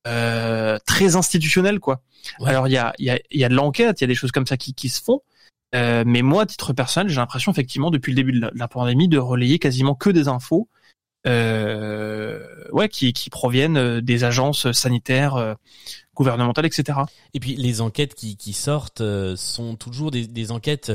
euh, 0.07 0.77
très 0.85 1.15
institutionnel, 1.15 1.79
quoi. 1.79 2.01
Alors, 2.43 2.67
il 2.67 2.71
y 2.71 2.77
a, 2.77 2.93
y, 2.99 3.09
a, 3.09 3.19
y 3.31 3.43
a 3.43 3.49
de 3.49 3.55
l'enquête, 3.55 4.01
il 4.01 4.03
y 4.03 4.05
a 4.05 4.07
des 4.07 4.15
choses 4.15 4.31
comme 4.31 4.47
ça 4.47 4.57
qui, 4.57 4.73
qui 4.73 4.89
se 4.89 5.01
font, 5.01 5.21
euh, 5.75 6.03
mais 6.05 6.21
moi, 6.21 6.43
à 6.43 6.45
titre 6.45 6.73
personnel, 6.73 7.09
j'ai 7.09 7.17
l'impression 7.17 7.51
effectivement 7.51 7.91
depuis 7.91 8.11
le 8.11 8.15
début 8.15 8.31
de 8.31 8.49
la, 8.53 8.67
pandémie 8.67 9.07
de 9.07 9.17
relayer 9.17 9.59
quasiment 9.59 9.95
que 9.95 10.09
des 10.09 10.27
infos 10.27 10.69
euh, 11.27 12.39
ouais, 12.71 12.89
qui, 12.89 13.13
qui 13.13 13.29
proviennent 13.29 13.77
euh, 13.77 14.01
des 14.01 14.23
agences 14.23 14.71
sanitaires 14.71 15.35
euh, 15.35 15.53
gouvernementales, 16.15 16.65
etc. 16.65 16.99
Et 17.33 17.39
puis 17.39 17.55
les 17.55 17.81
enquêtes 17.81 18.15
qui, 18.15 18.37
qui 18.37 18.53
sortent 18.53 19.03
sont 19.35 19.75
toujours 19.75 20.09
des, 20.09 20.25
des, 20.25 20.51
enquêtes 20.51 20.91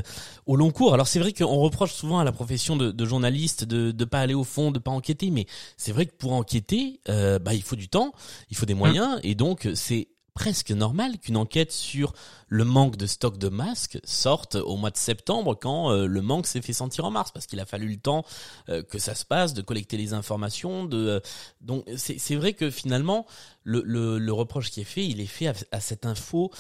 au 0.47 0.57
long 0.57 0.73
cours. 0.73 0.95
Alors 0.95 1.07
c'est 1.07 1.21
vrai 1.21 1.33
qu'on 1.33 1.59
reproche 1.59 1.93
souvent 1.93 2.19
à 2.19 2.25
la 2.25 2.33
profession 2.33 2.77
de, 2.77 2.91
de 2.91 3.05
journaliste 3.05 3.65
de 3.65 3.95
ne 3.97 4.05
pas 4.05 4.19
aller 4.19 4.35
au 4.35 4.43
fond, 4.43 4.73
de 4.73 4.81
pas 4.81 4.91
enquêter, 4.91 5.31
mais 5.31 5.47
c'est 5.77 5.93
vrai 5.93 6.07
que 6.07 6.15
pour 6.17 6.33
enquêter, 6.33 7.01
euh, 7.09 7.39
bah, 7.39 7.55
il 7.55 7.63
faut 7.63 7.77
du 7.77 7.89
temps, 7.89 8.13
il 8.51 8.57
faut 8.57 8.67
des 8.67 8.75
moyens, 8.75 9.21
et 9.23 9.37
donc 9.37 9.69
c'est 9.75 10.09
presque 10.35 10.71
normal 10.71 11.19
qu'une 11.19 11.37
enquête 11.37 11.73
sur 11.73 12.15
le 12.49 12.65
manque 12.65 12.97
de 12.97 13.07
stock 13.07 13.39
de 13.39 13.49
masques 13.49 13.99
sorte 14.05 14.55
au 14.55 14.77
mois 14.77 14.91
de 14.91 14.97
septembre 14.97 15.55
quand 15.61 15.91
euh, 15.91 16.07
le 16.07 16.23
manque 16.23 16.47
s'est 16.47 16.63
fait 16.63 16.73
sentir 16.73 17.05
en 17.05 17.11
mars. 17.11 17.31
Parce 17.33 17.47
qu'il 17.47 17.61
a 17.61 17.67
fallu 17.67 17.89
le 17.89 17.97
temps 17.97 18.25
euh, 18.69 18.83
que 18.83 18.99
ça 18.99 19.15
se 19.15 19.25
passe 19.25 19.53
de 19.55 19.63
collecter 19.63 19.97
les 19.97 20.15
informations 20.15 20.89
euh, 20.93 21.21
donc 21.61 21.85
c'est 21.97 22.35
vrai 22.35 22.55
que 22.55 22.71
finalement 22.71 23.27
le, 23.65 24.31
reproche 24.33 24.71
qui 24.71 24.81
est 24.81 24.85
fait 24.85 25.07
il 25.07 25.21
est 25.21 25.27
fait 25.27 25.53
à, 25.71 25.81
cette 25.81 26.07
info 26.07 26.51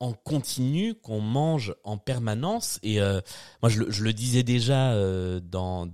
en 0.00 0.12
continu 0.12 0.94
qu'on 0.94 1.20
mange 1.20 1.74
en 1.84 1.98
permanence. 1.98 2.78
Et 2.82 2.98
moi 3.00 3.68
je 3.68 4.02
le, 4.02 4.12
disais 4.12 4.42
déjà 4.42 4.94
dans 5.40 5.88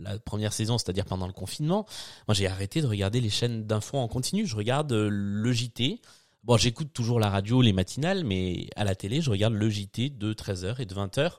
la 0.00 0.18
première 0.18 0.52
saison 0.52 0.78
c'est-à-dire 0.78 1.04
pendant 1.04 1.26
le 1.26 1.32
confinement 1.32 1.86
moi 2.28 2.34
j'ai 2.34 2.46
arrêté 2.46 2.82
de 2.82 2.86
regarder 2.86 3.20
les 3.20 3.30
chaînes 3.30 3.66
d'infos 3.66 3.98
en 3.98 4.08
continu. 4.08 4.46
Je 4.46 4.56
regarde 4.56 4.92
le 4.92 5.52
JT 5.52 6.00
Bon, 6.44 6.56
j'écoute 6.56 6.92
toujours 6.92 7.20
la 7.20 7.30
radio, 7.30 7.62
les 7.62 7.72
matinales, 7.72 8.24
mais 8.24 8.66
à 8.74 8.82
la 8.82 8.96
télé, 8.96 9.20
je 9.20 9.30
regarde 9.30 9.54
le 9.54 9.70
JT 9.70 10.10
de 10.10 10.34
13h 10.34 10.80
et 10.80 10.86
de 10.86 10.94
20h 10.94 11.34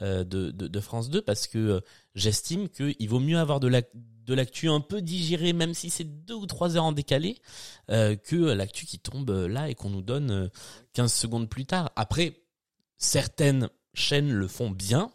euh, 0.00 0.24
de, 0.24 0.80
France 0.80 1.10
2 1.10 1.20
parce 1.20 1.46
que 1.46 1.58
euh, 1.58 1.80
j'estime 2.14 2.70
qu'il 2.70 3.08
vaut 3.10 3.20
mieux 3.20 3.36
avoir 3.38 3.60
de 3.60 3.68
l'actu 4.34 4.70
un 4.70 4.80
peu 4.80 5.02
digéré, 5.02 5.52
même 5.52 5.74
si 5.74 5.90
c'est 5.90 6.24
deux 6.24 6.34
ou 6.34 6.46
trois 6.46 6.78
heures 6.78 6.84
en 6.84 6.92
décalé, 6.92 7.36
euh, 7.90 8.16
que 8.16 8.36
l'actu 8.36 8.86
qui 8.86 8.98
tombe 8.98 9.28
là 9.28 9.68
et 9.68 9.74
qu'on 9.74 9.90
nous 9.90 10.00
donne 10.00 10.50
15 10.94 11.12
secondes 11.12 11.50
plus 11.50 11.66
tard. 11.66 11.92
Après, 11.94 12.40
certaines 12.96 13.68
chaînes 13.92 14.32
le 14.32 14.48
font 14.48 14.70
bien, 14.70 15.12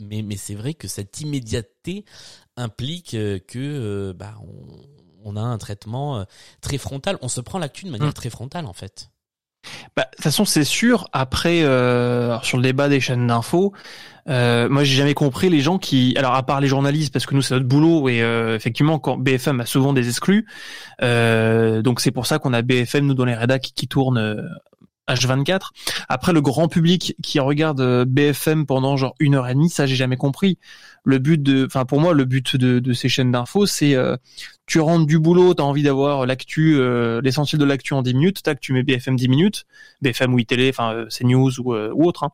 mais, 0.00 0.22
mais 0.22 0.38
c'est 0.38 0.54
vrai 0.54 0.72
que 0.72 0.88
cette 0.88 1.20
immédiateté 1.20 2.06
implique 2.56 3.10
que 3.10 4.12
bah, 4.16 4.34
on, 4.40 4.80
on 5.24 5.36
a 5.36 5.40
un 5.40 5.58
traitement 5.58 6.18
euh, 6.18 6.24
très 6.60 6.78
frontal. 6.78 7.18
On 7.22 7.28
se 7.28 7.40
prend 7.40 7.58
l'actu 7.58 7.84
de 7.84 7.90
manière 7.90 8.08
mm. 8.08 8.14
très 8.14 8.30
frontale, 8.30 8.66
en 8.66 8.72
fait. 8.72 9.10
Bah, 9.96 10.04
de 10.10 10.16
toute 10.16 10.24
façon, 10.24 10.44
c'est 10.44 10.64
sûr. 10.64 11.08
Après, 11.12 11.62
euh, 11.62 12.38
sur 12.40 12.56
le 12.56 12.62
débat 12.62 12.88
des 12.88 13.00
chaînes 13.00 13.26
d'infos, 13.28 13.72
euh, 14.28 14.68
moi, 14.68 14.82
j'ai 14.84 14.96
jamais 14.96 15.14
compris 15.14 15.50
les 15.50 15.60
gens 15.60 15.78
qui, 15.78 16.14
alors 16.16 16.34
à 16.34 16.42
part 16.44 16.60
les 16.60 16.68
journalistes, 16.68 17.12
parce 17.12 17.26
que 17.26 17.34
nous 17.34 17.42
c'est 17.42 17.54
notre 17.54 17.66
boulot 17.66 18.08
et 18.08 18.18
effectivement, 18.54 18.98
quand 18.98 19.18
BFM 19.18 19.60
a 19.60 19.66
souvent 19.66 19.92
des 19.92 20.08
exclus, 20.08 20.46
donc 21.00 22.00
c'est 22.00 22.10
pour 22.10 22.26
ça 22.26 22.38
qu'on 22.38 22.52
a 22.52 22.62
BFM 22.62 23.06
nous 23.06 23.14
dans 23.14 23.24
les 23.24 23.34
rédacs 23.34 23.62
qui, 23.62 23.72
qui 23.72 23.88
tournent 23.88 24.48
H24. 25.12 25.70
Après, 26.08 26.32
le 26.32 26.40
grand 26.40 26.68
public 26.68 27.16
qui 27.22 27.40
regarde 27.40 27.80
euh, 27.80 28.04
BFM 28.06 28.66
pendant 28.66 28.96
genre 28.96 29.14
une 29.18 29.34
heure 29.34 29.48
et 29.48 29.54
demie, 29.54 29.70
ça 29.70 29.86
j'ai 29.86 29.96
jamais 29.96 30.16
compris. 30.16 30.58
Le 31.04 31.18
but 31.18 31.42
de, 31.42 31.66
enfin 31.66 31.84
pour 31.84 32.00
moi, 32.00 32.14
le 32.14 32.24
but 32.24 32.56
de, 32.56 32.78
de 32.78 32.92
ces 32.92 33.08
chaînes 33.08 33.32
d'infos, 33.32 33.66
c'est 33.66 33.94
euh, 33.94 34.16
tu 34.66 34.78
rentres 34.78 35.06
du 35.06 35.18
boulot, 35.18 35.54
t'as 35.54 35.64
envie 35.64 35.82
d'avoir 35.82 36.26
l'actu, 36.26 36.76
euh, 36.76 37.20
l'essentiel 37.22 37.60
de 37.60 37.64
l'actu 37.64 37.94
en 37.94 38.02
10 38.02 38.14
minutes, 38.14 38.42
tac, 38.42 38.60
tu 38.60 38.72
mets 38.72 38.84
BFM 38.84 39.16
10 39.16 39.28
minutes, 39.28 39.64
BFM 40.00 40.32
ou 40.32 40.40
télé, 40.42 40.68
enfin 40.68 41.04
c'est 41.08 41.24
news 41.24 41.50
ou, 41.60 41.74
ou 41.74 42.04
autre, 42.06 42.24
hein, 42.24 42.30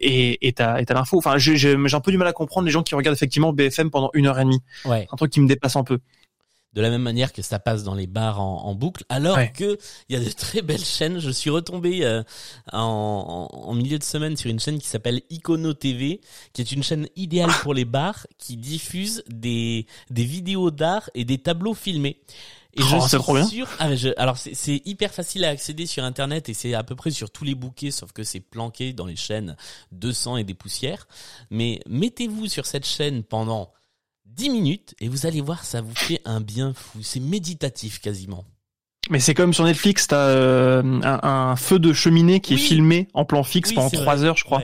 et 0.00 0.46
et 0.46 0.52
t'as 0.52 0.80
et 0.80 0.84
t'as 0.84 0.94
l'info. 0.94 1.16
Enfin 1.16 1.38
j'ai 1.38 1.56
j'ai 1.56 1.74
un 1.74 2.00
peu 2.00 2.10
du 2.10 2.18
mal 2.18 2.28
à 2.28 2.32
comprendre 2.32 2.66
les 2.66 2.72
gens 2.72 2.82
qui 2.82 2.94
regardent 2.94 3.16
effectivement 3.16 3.52
BFM 3.52 3.90
pendant 3.90 4.10
une 4.12 4.26
heure 4.26 4.38
et 4.38 4.44
demie. 4.44 4.62
Ouais. 4.84 5.08
Un 5.10 5.16
truc 5.16 5.32
qui 5.32 5.40
me 5.40 5.48
dépasse 5.48 5.76
un 5.76 5.84
peu 5.84 6.00
de 6.74 6.80
la 6.80 6.90
même 6.90 7.02
manière 7.02 7.32
que 7.32 7.42
ça 7.42 7.58
passe 7.58 7.82
dans 7.82 7.94
les 7.94 8.06
bars 8.06 8.40
en, 8.40 8.74
boucle, 8.74 9.04
alors 9.08 9.38
que 9.52 9.78
il 10.08 10.18
y 10.18 10.20
a 10.20 10.24
de 10.24 10.30
très 10.30 10.62
belles 10.62 10.84
chaînes. 10.84 11.18
Je 11.18 11.30
suis 11.30 11.50
retombé 11.50 12.04
euh, 12.04 12.22
en, 12.72 13.48
en, 13.50 13.74
milieu 13.74 13.98
de 13.98 14.04
semaine 14.04 14.36
sur 14.36 14.50
une 14.50 14.60
chaîne 14.60 14.78
qui 14.78 14.86
s'appelle 14.86 15.22
Icono 15.30 15.74
TV, 15.74 16.20
qui 16.52 16.62
est 16.62 16.72
une 16.72 16.82
chaîne 16.82 17.08
idéale 17.16 17.50
pour 17.62 17.74
les 17.74 17.84
bars, 17.84 18.26
qui 18.38 18.56
diffuse 18.56 19.24
des 19.28 19.86
des 20.10 20.24
vidéos 20.24 20.70
d'art 20.70 21.10
et 21.14 21.24
des 21.24 21.38
tableaux 21.38 21.74
filmés. 21.74 22.20
Et 22.74 22.82
je 22.82 22.96
oh, 22.96 23.00
suis 23.00 23.18
trop 23.18 23.34
bien. 23.34 23.44
sûr. 23.44 23.68
Ah, 23.80 23.88
alors 24.16 24.36
c'est 24.36 24.80
hyper 24.84 25.12
facile 25.12 25.44
à 25.44 25.48
accéder 25.48 25.86
sur 25.86 26.04
internet 26.04 26.48
et 26.48 26.54
c'est 26.54 26.74
à 26.74 26.84
peu 26.84 26.94
près 26.94 27.10
sur 27.10 27.30
tous 27.30 27.44
les 27.44 27.56
bouquets, 27.56 27.90
sauf 27.90 28.12
que 28.12 28.22
c'est 28.22 28.40
planqué 28.40 28.92
dans 28.92 29.06
les 29.06 29.16
chaînes 29.16 29.56
200 29.92 30.36
et 30.38 30.44
des 30.44 30.54
poussières. 30.54 31.08
Mais 31.50 31.80
mettez-vous 31.88 32.46
sur 32.46 32.66
cette 32.66 32.86
chaîne 32.86 33.24
pendant 33.24 33.72
10 34.36 34.50
minutes 34.50 34.94
et 35.00 35.08
vous 35.08 35.26
allez 35.26 35.40
voir, 35.40 35.64
ça 35.64 35.80
vous 35.80 35.94
fait 35.94 36.20
un 36.24 36.40
bien 36.40 36.72
fou. 36.74 37.00
C'est 37.02 37.20
méditatif 37.20 38.00
quasiment. 38.00 38.44
Mais 39.08 39.20
c'est 39.20 39.34
comme 39.34 39.54
sur 39.54 39.64
Netflix, 39.64 40.08
t'as 40.08 40.16
euh, 40.16 41.00
un, 41.02 41.56
feu 41.56 41.78
de 41.78 41.92
cheminée 41.92 42.40
qui 42.40 42.54
est 42.54 42.58
filmé 42.58 43.08
en 43.14 43.24
plan 43.24 43.42
fixe 43.42 43.72
pendant 43.72 43.88
3 43.88 44.24
heures, 44.24 44.36
je 44.36 44.44
crois. 44.44 44.62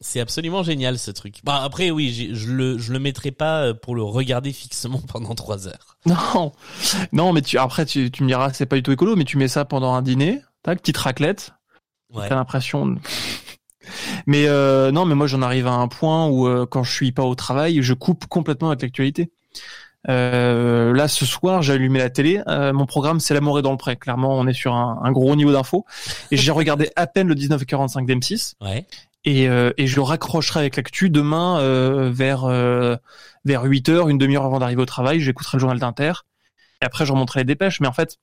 C'est 0.00 0.20
absolument 0.20 0.62
génial 0.62 0.98
ce 0.98 1.10
truc. 1.10 1.40
Bah 1.42 1.60
après 1.62 1.90
oui, 1.90 2.30
je 2.32 2.52
le 2.52 2.78
je 2.78 2.92
le 2.92 3.00
mettrai 3.00 3.32
pas 3.32 3.64
euh, 3.64 3.74
pour 3.74 3.96
le 3.96 4.02
regarder 4.02 4.52
fixement 4.52 5.00
pendant 5.08 5.34
3 5.34 5.66
heures. 5.66 5.98
Non, 6.06 6.52
non, 7.12 7.32
mais 7.32 7.42
tu 7.42 7.58
après 7.58 7.84
tu, 7.84 8.10
tu 8.10 8.22
me 8.22 8.28
diras 8.28 8.52
c'est 8.52 8.66
pas 8.66 8.76
du 8.76 8.82
tout 8.82 8.92
écolo, 8.92 9.16
mais 9.16 9.24
tu 9.24 9.38
mets 9.38 9.48
ça 9.48 9.64
pendant 9.64 9.94
un 9.94 10.02
dîner, 10.02 10.40
tac, 10.62 10.80
petite 10.80 10.96
raclette. 10.96 11.52
Ouais. 12.12 12.28
T'as 12.28 12.36
l'impression 12.36 12.96
mais 14.26 14.46
euh, 14.46 14.90
non, 14.90 15.04
mais 15.04 15.14
moi 15.14 15.26
j'en 15.26 15.42
arrive 15.42 15.66
à 15.66 15.72
un 15.72 15.88
point 15.88 16.26
où 16.26 16.46
euh, 16.46 16.66
quand 16.66 16.82
je 16.82 16.92
suis 16.92 17.12
pas 17.12 17.24
au 17.24 17.34
travail, 17.34 17.82
je 17.82 17.94
coupe 17.94 18.26
complètement 18.26 18.68
avec 18.68 18.82
l'actualité. 18.82 19.30
Euh, 20.08 20.94
là, 20.94 21.08
ce 21.08 21.26
soir, 21.26 21.62
j'ai 21.62 21.74
allumé 21.74 21.98
la 21.98 22.10
télé. 22.10 22.40
Euh, 22.46 22.72
mon 22.72 22.86
programme, 22.86 23.20
c'est 23.20 23.34
L'amour 23.34 23.58
est 23.58 23.62
dans 23.62 23.72
le 23.72 23.76
pré. 23.76 23.96
Clairement, 23.96 24.38
on 24.38 24.46
est 24.46 24.52
sur 24.52 24.74
un, 24.74 25.00
un 25.02 25.12
gros 25.12 25.34
niveau 25.36 25.52
d'infos. 25.52 25.84
Et 26.30 26.36
j'ai 26.36 26.52
regardé 26.52 26.90
à 26.96 27.06
peine 27.06 27.28
le 27.28 27.34
19h45 27.34 28.06
d'M6. 28.06 28.54
Ouais. 28.60 28.86
Et, 29.24 29.48
euh, 29.48 29.72
et 29.76 29.86
je 29.86 30.00
raccrocherai 30.00 30.60
avec 30.60 30.76
l'actu 30.76 31.10
demain 31.10 31.58
vers 32.10 32.46
vers 33.44 33.62
8 33.62 33.88
h 33.88 34.10
une 34.10 34.18
demi-heure 34.18 34.44
avant 34.44 34.58
d'arriver 34.58 34.82
au 34.82 34.86
travail. 34.86 35.20
J'écouterai 35.20 35.56
le 35.56 35.60
journal 35.60 35.78
d'Inter. 35.78 36.12
Et 36.80 36.86
après, 36.86 37.04
je 37.04 37.12
remonterai 37.12 37.40
les 37.40 37.44
dépêches. 37.44 37.80
Mais 37.80 37.88
en 37.88 37.92
fait, 37.92 38.18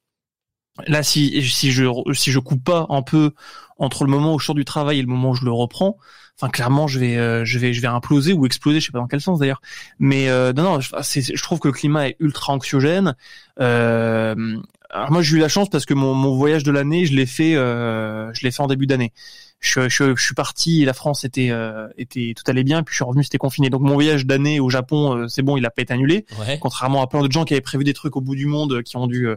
là, 0.87 1.03
si 1.03 1.41
si 1.43 1.71
je 1.71 1.85
si 2.13 2.31
je 2.31 2.39
coupe 2.39 2.63
pas 2.63 2.85
un 2.89 3.01
peu 3.01 3.31
entre 3.77 4.03
le 4.05 4.11
moment 4.11 4.33
où 4.33 4.39
je 4.39 4.45
sors 4.45 4.55
du 4.55 4.65
travail 4.65 4.99
et 4.99 5.01
le 5.01 5.07
moment 5.07 5.31
où 5.31 5.35
je 5.35 5.45
le 5.45 5.51
reprends, 5.51 5.97
enfin 6.37 6.49
clairement 6.49 6.87
je 6.87 6.99
vais 6.99 7.17
euh, 7.17 7.45
je 7.45 7.59
vais 7.59 7.73
je 7.73 7.81
vais 7.81 7.87
imploser 7.87 8.33
ou 8.33 8.45
exploser, 8.45 8.79
je 8.79 8.87
sais 8.87 8.91
pas 8.91 8.99
dans 8.99 9.07
quel 9.07 9.21
sens 9.21 9.39
d'ailleurs. 9.39 9.61
Mais 9.99 10.29
euh, 10.29 10.53
non 10.53 10.63
non, 10.63 10.79
je, 10.79 10.89
je 11.01 11.43
trouve 11.43 11.59
que 11.59 11.67
le 11.67 11.73
climat 11.73 12.09
est 12.09 12.15
ultra 12.19 12.53
anxiogène. 12.53 13.15
Euh, 13.59 14.57
alors 14.89 15.11
moi 15.11 15.21
j'ai 15.21 15.37
eu 15.37 15.39
la 15.39 15.49
chance 15.49 15.69
parce 15.69 15.85
que 15.85 15.93
mon, 15.93 16.13
mon 16.13 16.35
voyage 16.35 16.63
de 16.63 16.71
l'année, 16.71 17.05
je 17.05 17.13
l'ai 17.13 17.25
fait 17.25 17.55
euh, 17.55 18.31
je 18.33 18.43
l'ai 18.43 18.51
fait 18.51 18.61
en 18.61 18.67
début 18.67 18.87
d'année. 18.87 19.13
Je, 19.61 19.89
je, 19.89 20.15
je, 20.15 20.23
suis 20.23 20.35
parti 20.35 20.83
et 20.83 20.85
la 20.85 20.93
France 20.93 21.23
était 21.23 21.49
euh, 21.49 21.87
était 21.97 22.33
tout 22.35 22.43
allait 22.51 22.63
bien 22.63 22.83
puis 22.83 22.91
je 22.91 22.97
suis 22.97 23.05
revenu 23.05 23.23
c'était 23.23 23.39
confiné 23.39 23.69
donc 23.69 23.81
mon 23.81 23.93
voyage 23.93 24.25
d'année 24.25 24.59
au 24.59 24.69
Japon 24.69 25.27
c'est 25.27 25.41
bon 25.41 25.57
il 25.57 25.65
a 25.65 25.71
pas 25.71 25.81
été 25.81 25.93
annulé 25.93 26.25
contrairement 26.59 27.01
à 27.01 27.07
plein 27.07 27.21
d'autres 27.21 27.33
gens 27.33 27.45
qui 27.45 27.53
avaient 27.53 27.61
prévu 27.61 27.83
des 27.83 27.93
trucs 27.93 28.15
au 28.15 28.21
bout 28.21 28.35
du 28.35 28.45
monde 28.45 28.83
qui 28.83 28.97
ont 28.97 29.07
dû 29.07 29.27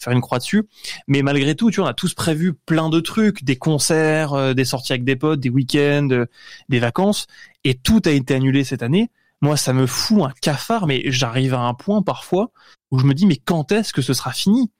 faire 0.00 0.12
une 0.12 0.20
croix 0.20 0.38
dessus. 0.38 0.64
Mais 1.06 1.22
malgré 1.22 1.54
tout, 1.54 1.70
tu 1.70 1.76
vois, 1.76 1.86
on 1.86 1.90
a 1.90 1.94
tous 1.94 2.14
prévu 2.14 2.54
plein 2.54 2.88
de 2.88 3.00
trucs, 3.00 3.44
des 3.44 3.56
concerts, 3.56 4.32
euh, 4.32 4.54
des 4.54 4.64
sorties 4.64 4.92
avec 4.92 5.04
des 5.04 5.16
potes, 5.16 5.40
des 5.40 5.50
week-ends, 5.50 6.08
euh, 6.10 6.26
des 6.68 6.80
vacances, 6.80 7.26
et 7.64 7.74
tout 7.74 8.00
a 8.06 8.10
été 8.10 8.34
annulé 8.34 8.64
cette 8.64 8.82
année. 8.82 9.10
Moi, 9.42 9.56
ça 9.56 9.72
me 9.72 9.86
fout 9.86 10.22
un 10.22 10.32
cafard, 10.42 10.86
mais 10.86 11.02
j'arrive 11.06 11.54
à 11.54 11.60
un 11.60 11.74
point 11.74 12.02
parfois 12.02 12.50
où 12.90 12.98
je 12.98 13.06
me 13.06 13.14
dis, 13.14 13.26
mais 13.26 13.36
quand 13.36 13.72
est-ce 13.72 13.92
que 13.92 14.02
ce 14.02 14.12
sera 14.12 14.32
fini? 14.32 14.70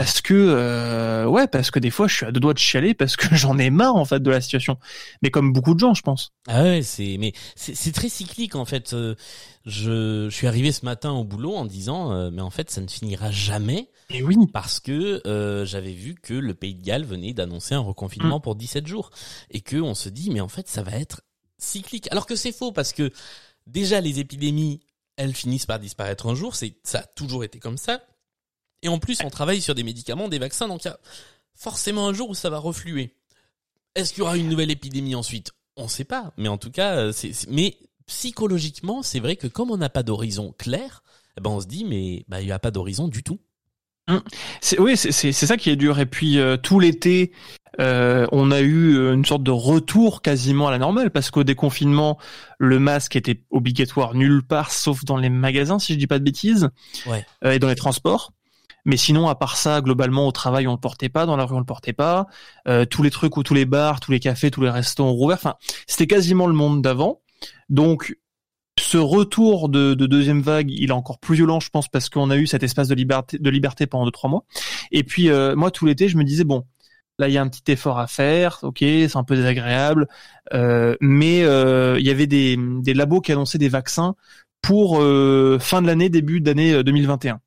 Parce 0.00 0.20
que 0.20 0.34
euh, 0.34 1.26
ouais 1.26 1.46
parce 1.46 1.70
que 1.70 1.78
des 1.78 1.90
fois 1.90 2.06
je 2.06 2.16
suis 2.16 2.26
à 2.26 2.32
deux 2.32 2.40
doigts 2.40 2.54
de 2.54 2.58
chialer 2.58 2.94
parce 2.94 3.16
que 3.16 3.26
j'en 3.34 3.58
ai 3.58 3.70
marre 3.70 3.96
en 3.96 4.04
fait 4.04 4.20
de 4.20 4.30
la 4.30 4.40
situation 4.40 4.78
mais 5.22 5.30
comme 5.30 5.52
beaucoup 5.52 5.74
de 5.74 5.80
gens 5.80 5.94
je 5.94 6.02
pense 6.02 6.32
ah 6.48 6.62
ouais 6.62 6.82
c'est 6.82 7.16
mais 7.18 7.32
c'est 7.56 7.92
très 7.92 8.08
cyclique 8.08 8.54
en 8.54 8.64
fait 8.64 8.90
je, 8.90 9.14
je 9.64 10.28
suis 10.30 10.46
arrivé 10.46 10.72
ce 10.72 10.84
matin 10.84 11.12
au 11.12 11.24
boulot 11.24 11.54
en 11.54 11.64
disant 11.64 12.30
mais 12.30 12.42
en 12.42 12.50
fait 12.50 12.70
ça 12.70 12.80
ne 12.80 12.88
finira 12.88 13.30
jamais 13.30 13.90
et 14.10 14.22
oui. 14.22 14.36
Parce 14.52 14.80
que 14.80 15.20
euh, 15.26 15.64
j'avais 15.64 15.92
vu 15.92 16.14
que 16.14 16.34
le 16.34 16.54
Pays 16.54 16.74
de 16.74 16.82
Galles 16.82 17.04
venait 17.04 17.32
d'annoncer 17.32 17.74
un 17.74 17.80
reconfinement 17.80 18.38
mm. 18.38 18.42
pour 18.42 18.56
17 18.56 18.86
jours. 18.86 19.10
Et 19.50 19.60
que 19.60 19.76
on 19.76 19.94
se 19.94 20.08
dit, 20.08 20.30
mais 20.30 20.40
en 20.40 20.48
fait, 20.48 20.68
ça 20.68 20.82
va 20.82 20.92
être 20.92 21.22
cyclique. 21.58 22.08
Alors 22.10 22.26
que 22.26 22.36
c'est 22.36 22.52
faux, 22.52 22.72
parce 22.72 22.92
que 22.92 23.10
déjà, 23.66 24.00
les 24.00 24.20
épidémies, 24.20 24.80
elles 25.16 25.34
finissent 25.34 25.66
par 25.66 25.78
disparaître 25.78 26.26
un 26.26 26.34
jour. 26.34 26.54
C'est 26.54 26.76
Ça 26.84 27.00
a 27.00 27.02
toujours 27.02 27.44
été 27.44 27.58
comme 27.58 27.78
ça. 27.78 28.00
Et 28.82 28.88
en 28.88 28.98
plus, 28.98 29.18
on 29.24 29.30
travaille 29.30 29.60
sur 29.60 29.74
des 29.74 29.82
médicaments, 29.82 30.28
des 30.28 30.38
vaccins, 30.38 30.68
donc 30.68 30.84
il 30.84 30.88
y 30.88 30.90
a 30.90 30.98
forcément 31.54 32.08
un 32.08 32.12
jour 32.12 32.30
où 32.30 32.34
ça 32.34 32.50
va 32.50 32.58
refluer. 32.58 33.14
Est-ce 33.94 34.12
qu'il 34.12 34.20
y 34.20 34.22
aura 34.22 34.36
une 34.36 34.48
nouvelle 34.48 34.70
épidémie 34.70 35.14
ensuite? 35.14 35.52
On 35.76 35.84
ne 35.84 35.88
sait 35.88 36.04
pas. 36.04 36.32
Mais 36.36 36.48
en 36.48 36.58
tout 36.58 36.70
cas, 36.70 36.96
euh, 36.96 37.12
c'est... 37.12 37.32
Mais 37.48 37.76
psychologiquement, 38.06 39.02
c'est 39.02 39.20
vrai 39.20 39.36
que 39.36 39.46
comme 39.46 39.70
on 39.70 39.78
n'a 39.78 39.88
pas 39.88 40.02
d'horizon 40.02 40.54
clair, 40.58 41.02
eh 41.36 41.40
ben 41.40 41.50
on 41.50 41.60
se 41.60 41.66
dit, 41.66 41.84
mais 41.84 42.24
bah, 42.28 42.40
il 42.40 42.46
n'y 42.46 42.52
a 42.52 42.58
pas 42.58 42.70
d'horizon 42.70 43.08
du 43.08 43.22
tout. 43.22 43.40
Hum. 44.08 44.22
C'est, 44.60 44.78
oui, 44.78 44.96
c'est, 44.96 45.32
ça 45.32 45.56
qui 45.56 45.70
est 45.70 45.76
dur. 45.76 45.98
Et 45.98 46.06
puis 46.06 46.38
euh, 46.38 46.56
tout 46.56 46.78
l'été, 46.78 47.32
euh, 47.80 48.26
on 48.30 48.52
a 48.52 48.60
eu 48.60 49.12
une 49.12 49.24
sorte 49.24 49.42
de 49.42 49.50
retour 49.50 50.22
quasiment 50.22 50.68
à 50.68 50.70
la 50.70 50.78
normale 50.78 51.10
parce 51.10 51.30
qu'au 51.30 51.42
déconfinement, 51.42 52.16
le 52.58 52.78
masque 52.78 53.16
était 53.16 53.42
obligatoire 53.50 54.14
nulle 54.14 54.44
part 54.46 54.70
sauf 54.70 55.04
dans 55.04 55.16
les 55.16 55.30
magasins, 55.30 55.80
si 55.80 55.94
je 55.94 55.98
dis 55.98 56.06
pas 56.06 56.20
de 56.20 56.24
bêtises, 56.24 56.68
ouais. 57.06 57.26
et 57.44 57.58
dans 57.58 57.68
les 57.68 57.74
transports. 57.74 58.32
Mais 58.86 58.96
sinon, 58.96 59.28
à 59.28 59.34
part 59.34 59.58
ça, 59.58 59.82
globalement, 59.82 60.26
au 60.26 60.32
travail, 60.32 60.66
on 60.66 60.72
le 60.72 60.78
portait 60.78 61.10
pas, 61.10 61.26
dans 61.26 61.36
la 61.36 61.44
rue, 61.44 61.56
on 61.56 61.58
le 61.58 61.66
portait 61.66 61.92
pas. 61.92 62.26
tous 62.88 63.02
les 63.02 63.10
trucs 63.10 63.36
ou 63.36 63.42
tous 63.42 63.52
les 63.54 63.66
bars, 63.66 64.00
tous 64.00 64.12
les 64.12 64.20
cafés, 64.20 64.50
tous 64.50 64.62
les 64.62 64.70
restaurants 64.70 65.12
rouverts. 65.12 65.38
Enfin, 65.38 65.56
c'était 65.86 66.06
quasiment 66.06 66.46
le 66.46 66.54
monde 66.54 66.80
d'avant. 66.82 67.20
Donc, 67.68 68.16
ce 68.78 68.98
retour 68.98 69.68
de, 69.68 69.94
deuxième 69.94 70.42
vague, 70.42 70.70
il 70.70 70.90
est 70.90 70.92
encore 70.92 71.18
plus 71.18 71.36
violent, 71.36 71.60
je 71.60 71.70
pense, 71.70 71.88
parce 71.88 72.08
qu'on 72.08 72.30
a 72.30 72.36
eu 72.36 72.46
cet 72.46 72.62
espace 72.62 72.88
de 72.88 72.94
liberté, 72.94 73.38
de 73.38 73.50
liberté 73.50 73.86
pendant 73.86 74.04
deux 74.04 74.10
trois 74.10 74.30
mois. 74.30 74.44
Et 74.92 75.02
puis 75.02 75.30
euh, 75.30 75.56
moi, 75.56 75.70
tout 75.70 75.86
l'été, 75.86 76.08
je 76.08 76.16
me 76.16 76.24
disais 76.24 76.44
bon, 76.44 76.64
là, 77.18 77.28
il 77.28 77.34
y 77.34 77.38
a 77.38 77.42
un 77.42 77.48
petit 77.48 77.72
effort 77.72 77.98
à 77.98 78.06
faire, 78.06 78.58
ok, 78.62 78.78
c'est 78.80 79.16
un 79.16 79.24
peu 79.24 79.36
désagréable, 79.36 80.08
euh, 80.52 80.96
mais 81.00 81.42
euh, 81.44 81.98
il 81.98 82.06
y 82.06 82.10
avait 82.10 82.26
des, 82.26 82.58
des 82.58 82.94
labos 82.94 83.20
qui 83.20 83.32
annonçaient 83.32 83.58
des 83.58 83.68
vaccins 83.68 84.14
pour 84.62 84.96
fin 84.96 85.80
de 85.80 85.86
l'année, 85.86 86.08
début 86.08 86.40
d'année 86.40 86.82
2021. 86.82 87.40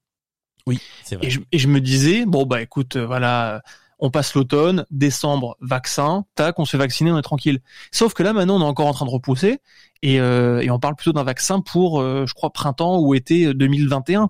Oui. 0.69 0.79
Et 1.21 1.59
je, 1.59 1.67
me 1.67 1.81
disais 1.81 2.25
bon 2.25 2.45
bah 2.45 2.61
écoute, 2.61 2.95
voilà 2.95 3.61
on 3.99 4.09
passe 4.09 4.33
l'automne, 4.33 4.85
décembre, 4.91 5.57
vaccin, 5.59 6.25
tac, 6.35 6.57
on 6.57 6.65
se 6.65 6.71
fait 6.71 6.77
vacciner, 6.77 7.11
on 7.11 7.17
est 7.17 7.21
tranquille. 7.21 7.59
Sauf 7.91 8.13
que 8.13 8.23
là, 8.23 8.31
maintenant, 8.33 8.57
on 8.57 8.61
est 8.61 8.69
encore 8.69 8.88
en 8.88 8.93
train 8.93 9.05
de 9.05 9.11
repousser 9.11 9.59
et, 10.01 10.19
euh, 10.21 10.65
on 10.69 10.79
parle 10.79 10.95
plutôt 10.95 11.11
d'un 11.11 11.23
vaccin 11.23 11.59
pour, 11.59 11.99
euh, 11.99 12.25
je 12.25 12.33
crois, 12.33 12.51
printemps 12.51 12.99
ou 12.99 13.13
été 13.13 13.53
2021. 13.53 14.29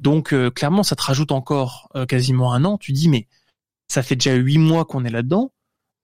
Donc, 0.00 0.32
euh, 0.32 0.50
clairement, 0.50 0.84
ça 0.84 0.94
te 0.94 1.02
rajoute 1.02 1.32
encore 1.32 1.90
quasiment 2.08 2.52
un 2.52 2.64
an. 2.64 2.78
Tu 2.78 2.92
dis, 2.92 3.08
mais 3.08 3.26
ça 3.88 4.02
fait 4.02 4.14
déjà 4.14 4.34
huit 4.34 4.58
mois 4.58 4.84
qu'on 4.84 5.04
est 5.04 5.10
là-dedans, 5.10 5.52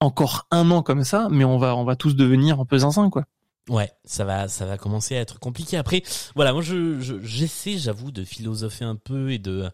encore 0.00 0.46
un 0.50 0.70
an 0.70 0.82
comme 0.82 1.04
ça, 1.04 1.28
mais 1.30 1.44
on 1.44 1.58
va, 1.58 1.76
on 1.76 1.84
va 1.84 1.94
tous 1.94 2.16
devenir 2.16 2.58
un 2.60 2.64
peu 2.64 2.78
zinzin, 2.78 3.10
quoi. 3.10 3.24
Ouais, 3.68 3.92
ça 4.04 4.24
va, 4.24 4.48
ça 4.48 4.66
va 4.66 4.76
commencer 4.76 5.16
à 5.16 5.20
être 5.20 5.38
compliqué. 5.38 5.76
Après, 5.76 6.02
voilà, 6.34 6.52
moi, 6.52 6.62
je, 6.62 7.20
j'essaie, 7.22 7.78
j'avoue, 7.78 8.10
de 8.10 8.24
philosopher 8.24 8.84
un 8.84 8.96
peu 8.96 9.30
et 9.30 9.38
de 9.38 9.70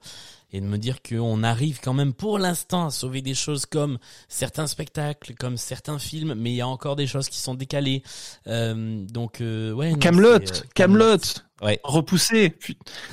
et 0.51 0.61
de 0.61 0.67
me 0.67 0.79
dire 0.79 1.03
qu'on 1.03 1.43
arrive 1.43 1.81
quand 1.83 1.93
même 1.93 2.15
pour 2.15 2.39
l'instant 2.39 2.87
à 2.87 2.91
sauver 2.91 3.21
des 3.21 3.35
choses 3.35 3.67
comme 3.67 3.99
certains 4.29 4.67
spectacles, 4.67 5.35
comme 5.35 5.57
certains 5.57 5.99
films, 5.99 6.35
mais 6.35 6.53
il 6.53 6.57
y 6.57 6.61
a 6.61 6.69
encore 6.69 6.97
des 6.97 7.07
choses 7.07 7.29
qui 7.29 7.39
sont 7.39 7.55
décalées. 7.55 8.03
Euh, 8.47 9.05
donc 9.07 9.41
euh, 9.41 9.73
ouais. 9.73 9.95
Camelot, 9.99 10.29
euh, 10.29 10.63
Camelot. 10.75 11.19
Ouais. 11.61 11.81
Repoussé. 11.85 12.57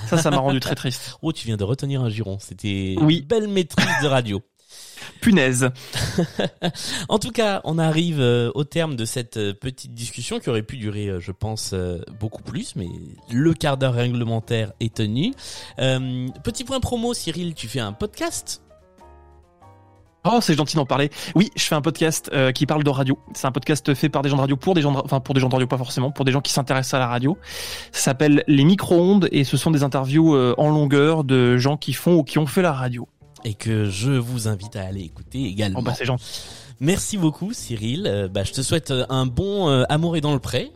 Ça, 0.08 0.17
ça 0.17 0.29
m'a 0.29 0.38
rendu 0.38 0.60
très 0.60 0.75
triste. 0.75 1.17
Oh, 1.22 1.34
tu 1.34 1.48
viens 1.48 1.58
de 1.58 1.63
retenir 1.63 2.01
un 2.01 2.10
giron. 2.10 2.38
C'était 2.39 2.96
oui. 3.01 3.17
une 3.17 3.25
belle 3.25 3.48
maîtrise 3.48 3.88
de 4.03 4.08
radio. 4.08 4.41
Punaise. 5.22 5.70
en 7.10 7.20
tout 7.20 7.32
cas, 7.32 7.62
on 7.63 7.77
arrive 7.77 8.20
euh, 8.20 8.51
au 8.53 8.63
terme 8.63 8.96
de 8.96 9.05
cette 9.05 9.38
euh, 9.38 9.53
petite 9.53 9.94
discussion 9.94 10.39
qui 10.39 10.50
aurait 10.50 10.63
pu 10.63 10.77
durer, 10.77 11.08
euh, 11.08 11.20
je 11.20 11.32
pense, 11.32 11.74
beaucoup 12.20 12.44
plus, 12.44 12.75
mais 12.75 12.88
le 13.32 13.53
quart 13.53 13.77
d'heure 13.77 13.94
réglementaire 13.94 14.74
est 14.79 14.96
tenu. 14.96 15.34
petit 16.44 16.63
point 16.63 16.79
promo, 16.79 17.13
Cyril, 17.13 17.53
tu 17.53 17.67
fais 17.67 17.79
un 17.79 17.94
podcast? 17.94 18.62
Oh, 20.27 20.39
c'est 20.41 20.55
gentil 20.55 20.75
d'en 20.75 20.88
parler. 20.88 21.12
Oui, 21.36 21.51
je 21.55 21.63
fais 21.63 21.75
un 21.75 21.82
podcast 21.82 22.32
euh, 22.34 22.51
qui 22.51 22.65
parle 22.65 22.84
de 22.84 22.89
radio. 22.89 23.20
C'est 23.36 23.46
un 23.46 23.51
podcast 23.51 23.94
fait 23.94 24.10
par 24.10 24.24
des 24.24 24.29
gens 24.29 24.38
de 24.38 24.41
radio 24.41 24.55
pour 24.55 24.74
des 24.74 24.82
gens, 24.82 24.91
de, 24.91 24.98
enfin 24.98 25.20
pour 25.20 25.36
des 25.36 25.39
gens 25.39 25.50
de 25.50 25.53
radio 25.53 25.67
pas 25.67 25.77
forcément, 25.77 26.10
pour 26.10 26.25
des 26.25 26.32
gens 26.32 26.41
qui 26.41 26.51
s'intéressent 26.51 26.96
à 26.96 27.00
la 27.00 27.08
radio. 27.08 27.38
Ça 27.91 28.01
s'appelle 28.01 28.44
les 28.48 28.63
micro-ondes 28.63 29.29
et 29.32 29.44
ce 29.44 29.55
sont 29.55 29.70
des 29.70 29.84
interviews 29.84 30.34
euh, 30.34 30.55
en 30.58 30.70
longueur 30.70 31.25
de 31.25 31.58
gens 31.58 31.77
qui 31.77 31.94
font 31.94 32.15
ou 32.15 32.24
qui 32.24 32.39
ont 32.39 32.48
fait 32.48 32.63
la 32.63 32.74
radio. 32.74 33.08
Et 33.46 33.54
que 33.54 33.90
je 33.90 34.12
vous 34.12 34.50
invite 34.50 34.75
à 34.75 34.84
aller 34.84 35.02
écouter 35.02 35.46
également. 35.46 35.80
Oh 35.80 35.84
bah 35.84 35.94
c'est 35.96 36.06
gentil. 36.06 36.25
Merci 36.82 37.18
beaucoup 37.18 37.54
Cyril. 37.54 38.06
Euh, 38.06 38.28
bah 38.28 38.44
je 38.44 38.52
te 38.52 38.62
souhaite 38.62 38.92
un 39.10 39.25
bon 39.25 39.86
amour 39.88 40.18
et 40.18 40.22
dans 40.22 40.34
le 40.34 40.40
pré. 40.40 40.72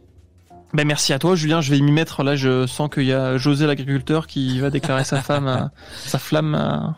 Ben 0.73 0.87
merci 0.87 1.11
à 1.11 1.19
toi 1.19 1.35
Julien, 1.35 1.61
je 1.61 1.71
vais 1.71 1.81
m'y 1.81 1.91
mettre 1.91 2.23
là, 2.23 2.35
je 2.35 2.67
sens 2.67 2.89
qu'il 2.93 3.05
y 3.05 3.13
a 3.13 3.37
José 3.37 3.65
l'agriculteur 3.65 4.27
qui 4.27 4.59
va 4.59 4.69
déclarer 4.69 5.03
sa 5.03 5.21
femme 5.21 5.71
sa 6.05 6.19
flamme 6.19 6.95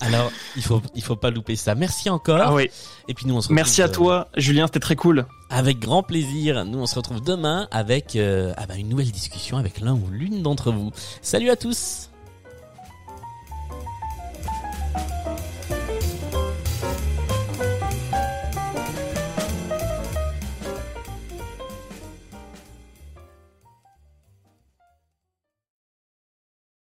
Alors, 0.00 0.32
il 0.56 0.62
faut 0.62 0.82
il 0.94 1.02
faut 1.02 1.16
pas 1.16 1.30
louper 1.30 1.56
ça. 1.56 1.74
Merci 1.74 2.08
encore. 2.10 2.40
Ah 2.40 2.54
oui. 2.54 2.70
Et 3.08 3.14
puis 3.14 3.26
nous 3.26 3.36
on 3.36 3.40
se 3.40 3.52
Merci 3.52 3.82
à 3.82 3.88
toi 3.88 4.28
Julien, 4.36 4.66
c'était 4.66 4.80
très 4.80 4.96
cool. 4.96 5.26
Avec 5.50 5.78
grand 5.78 6.02
plaisir. 6.02 6.64
Nous 6.64 6.78
on 6.78 6.86
se 6.86 6.94
retrouve 6.94 7.22
demain 7.22 7.68
avec 7.70 8.16
euh, 8.16 8.52
ah 8.56 8.66
bah, 8.66 8.76
une 8.76 8.88
nouvelle 8.88 9.10
discussion 9.10 9.58
avec 9.58 9.80
l'un 9.80 9.92
ou 9.92 10.08
l'une 10.10 10.42
d'entre 10.42 10.72
vous. 10.72 10.90
Salut 11.22 11.50
à 11.50 11.56
tous. 11.56 12.09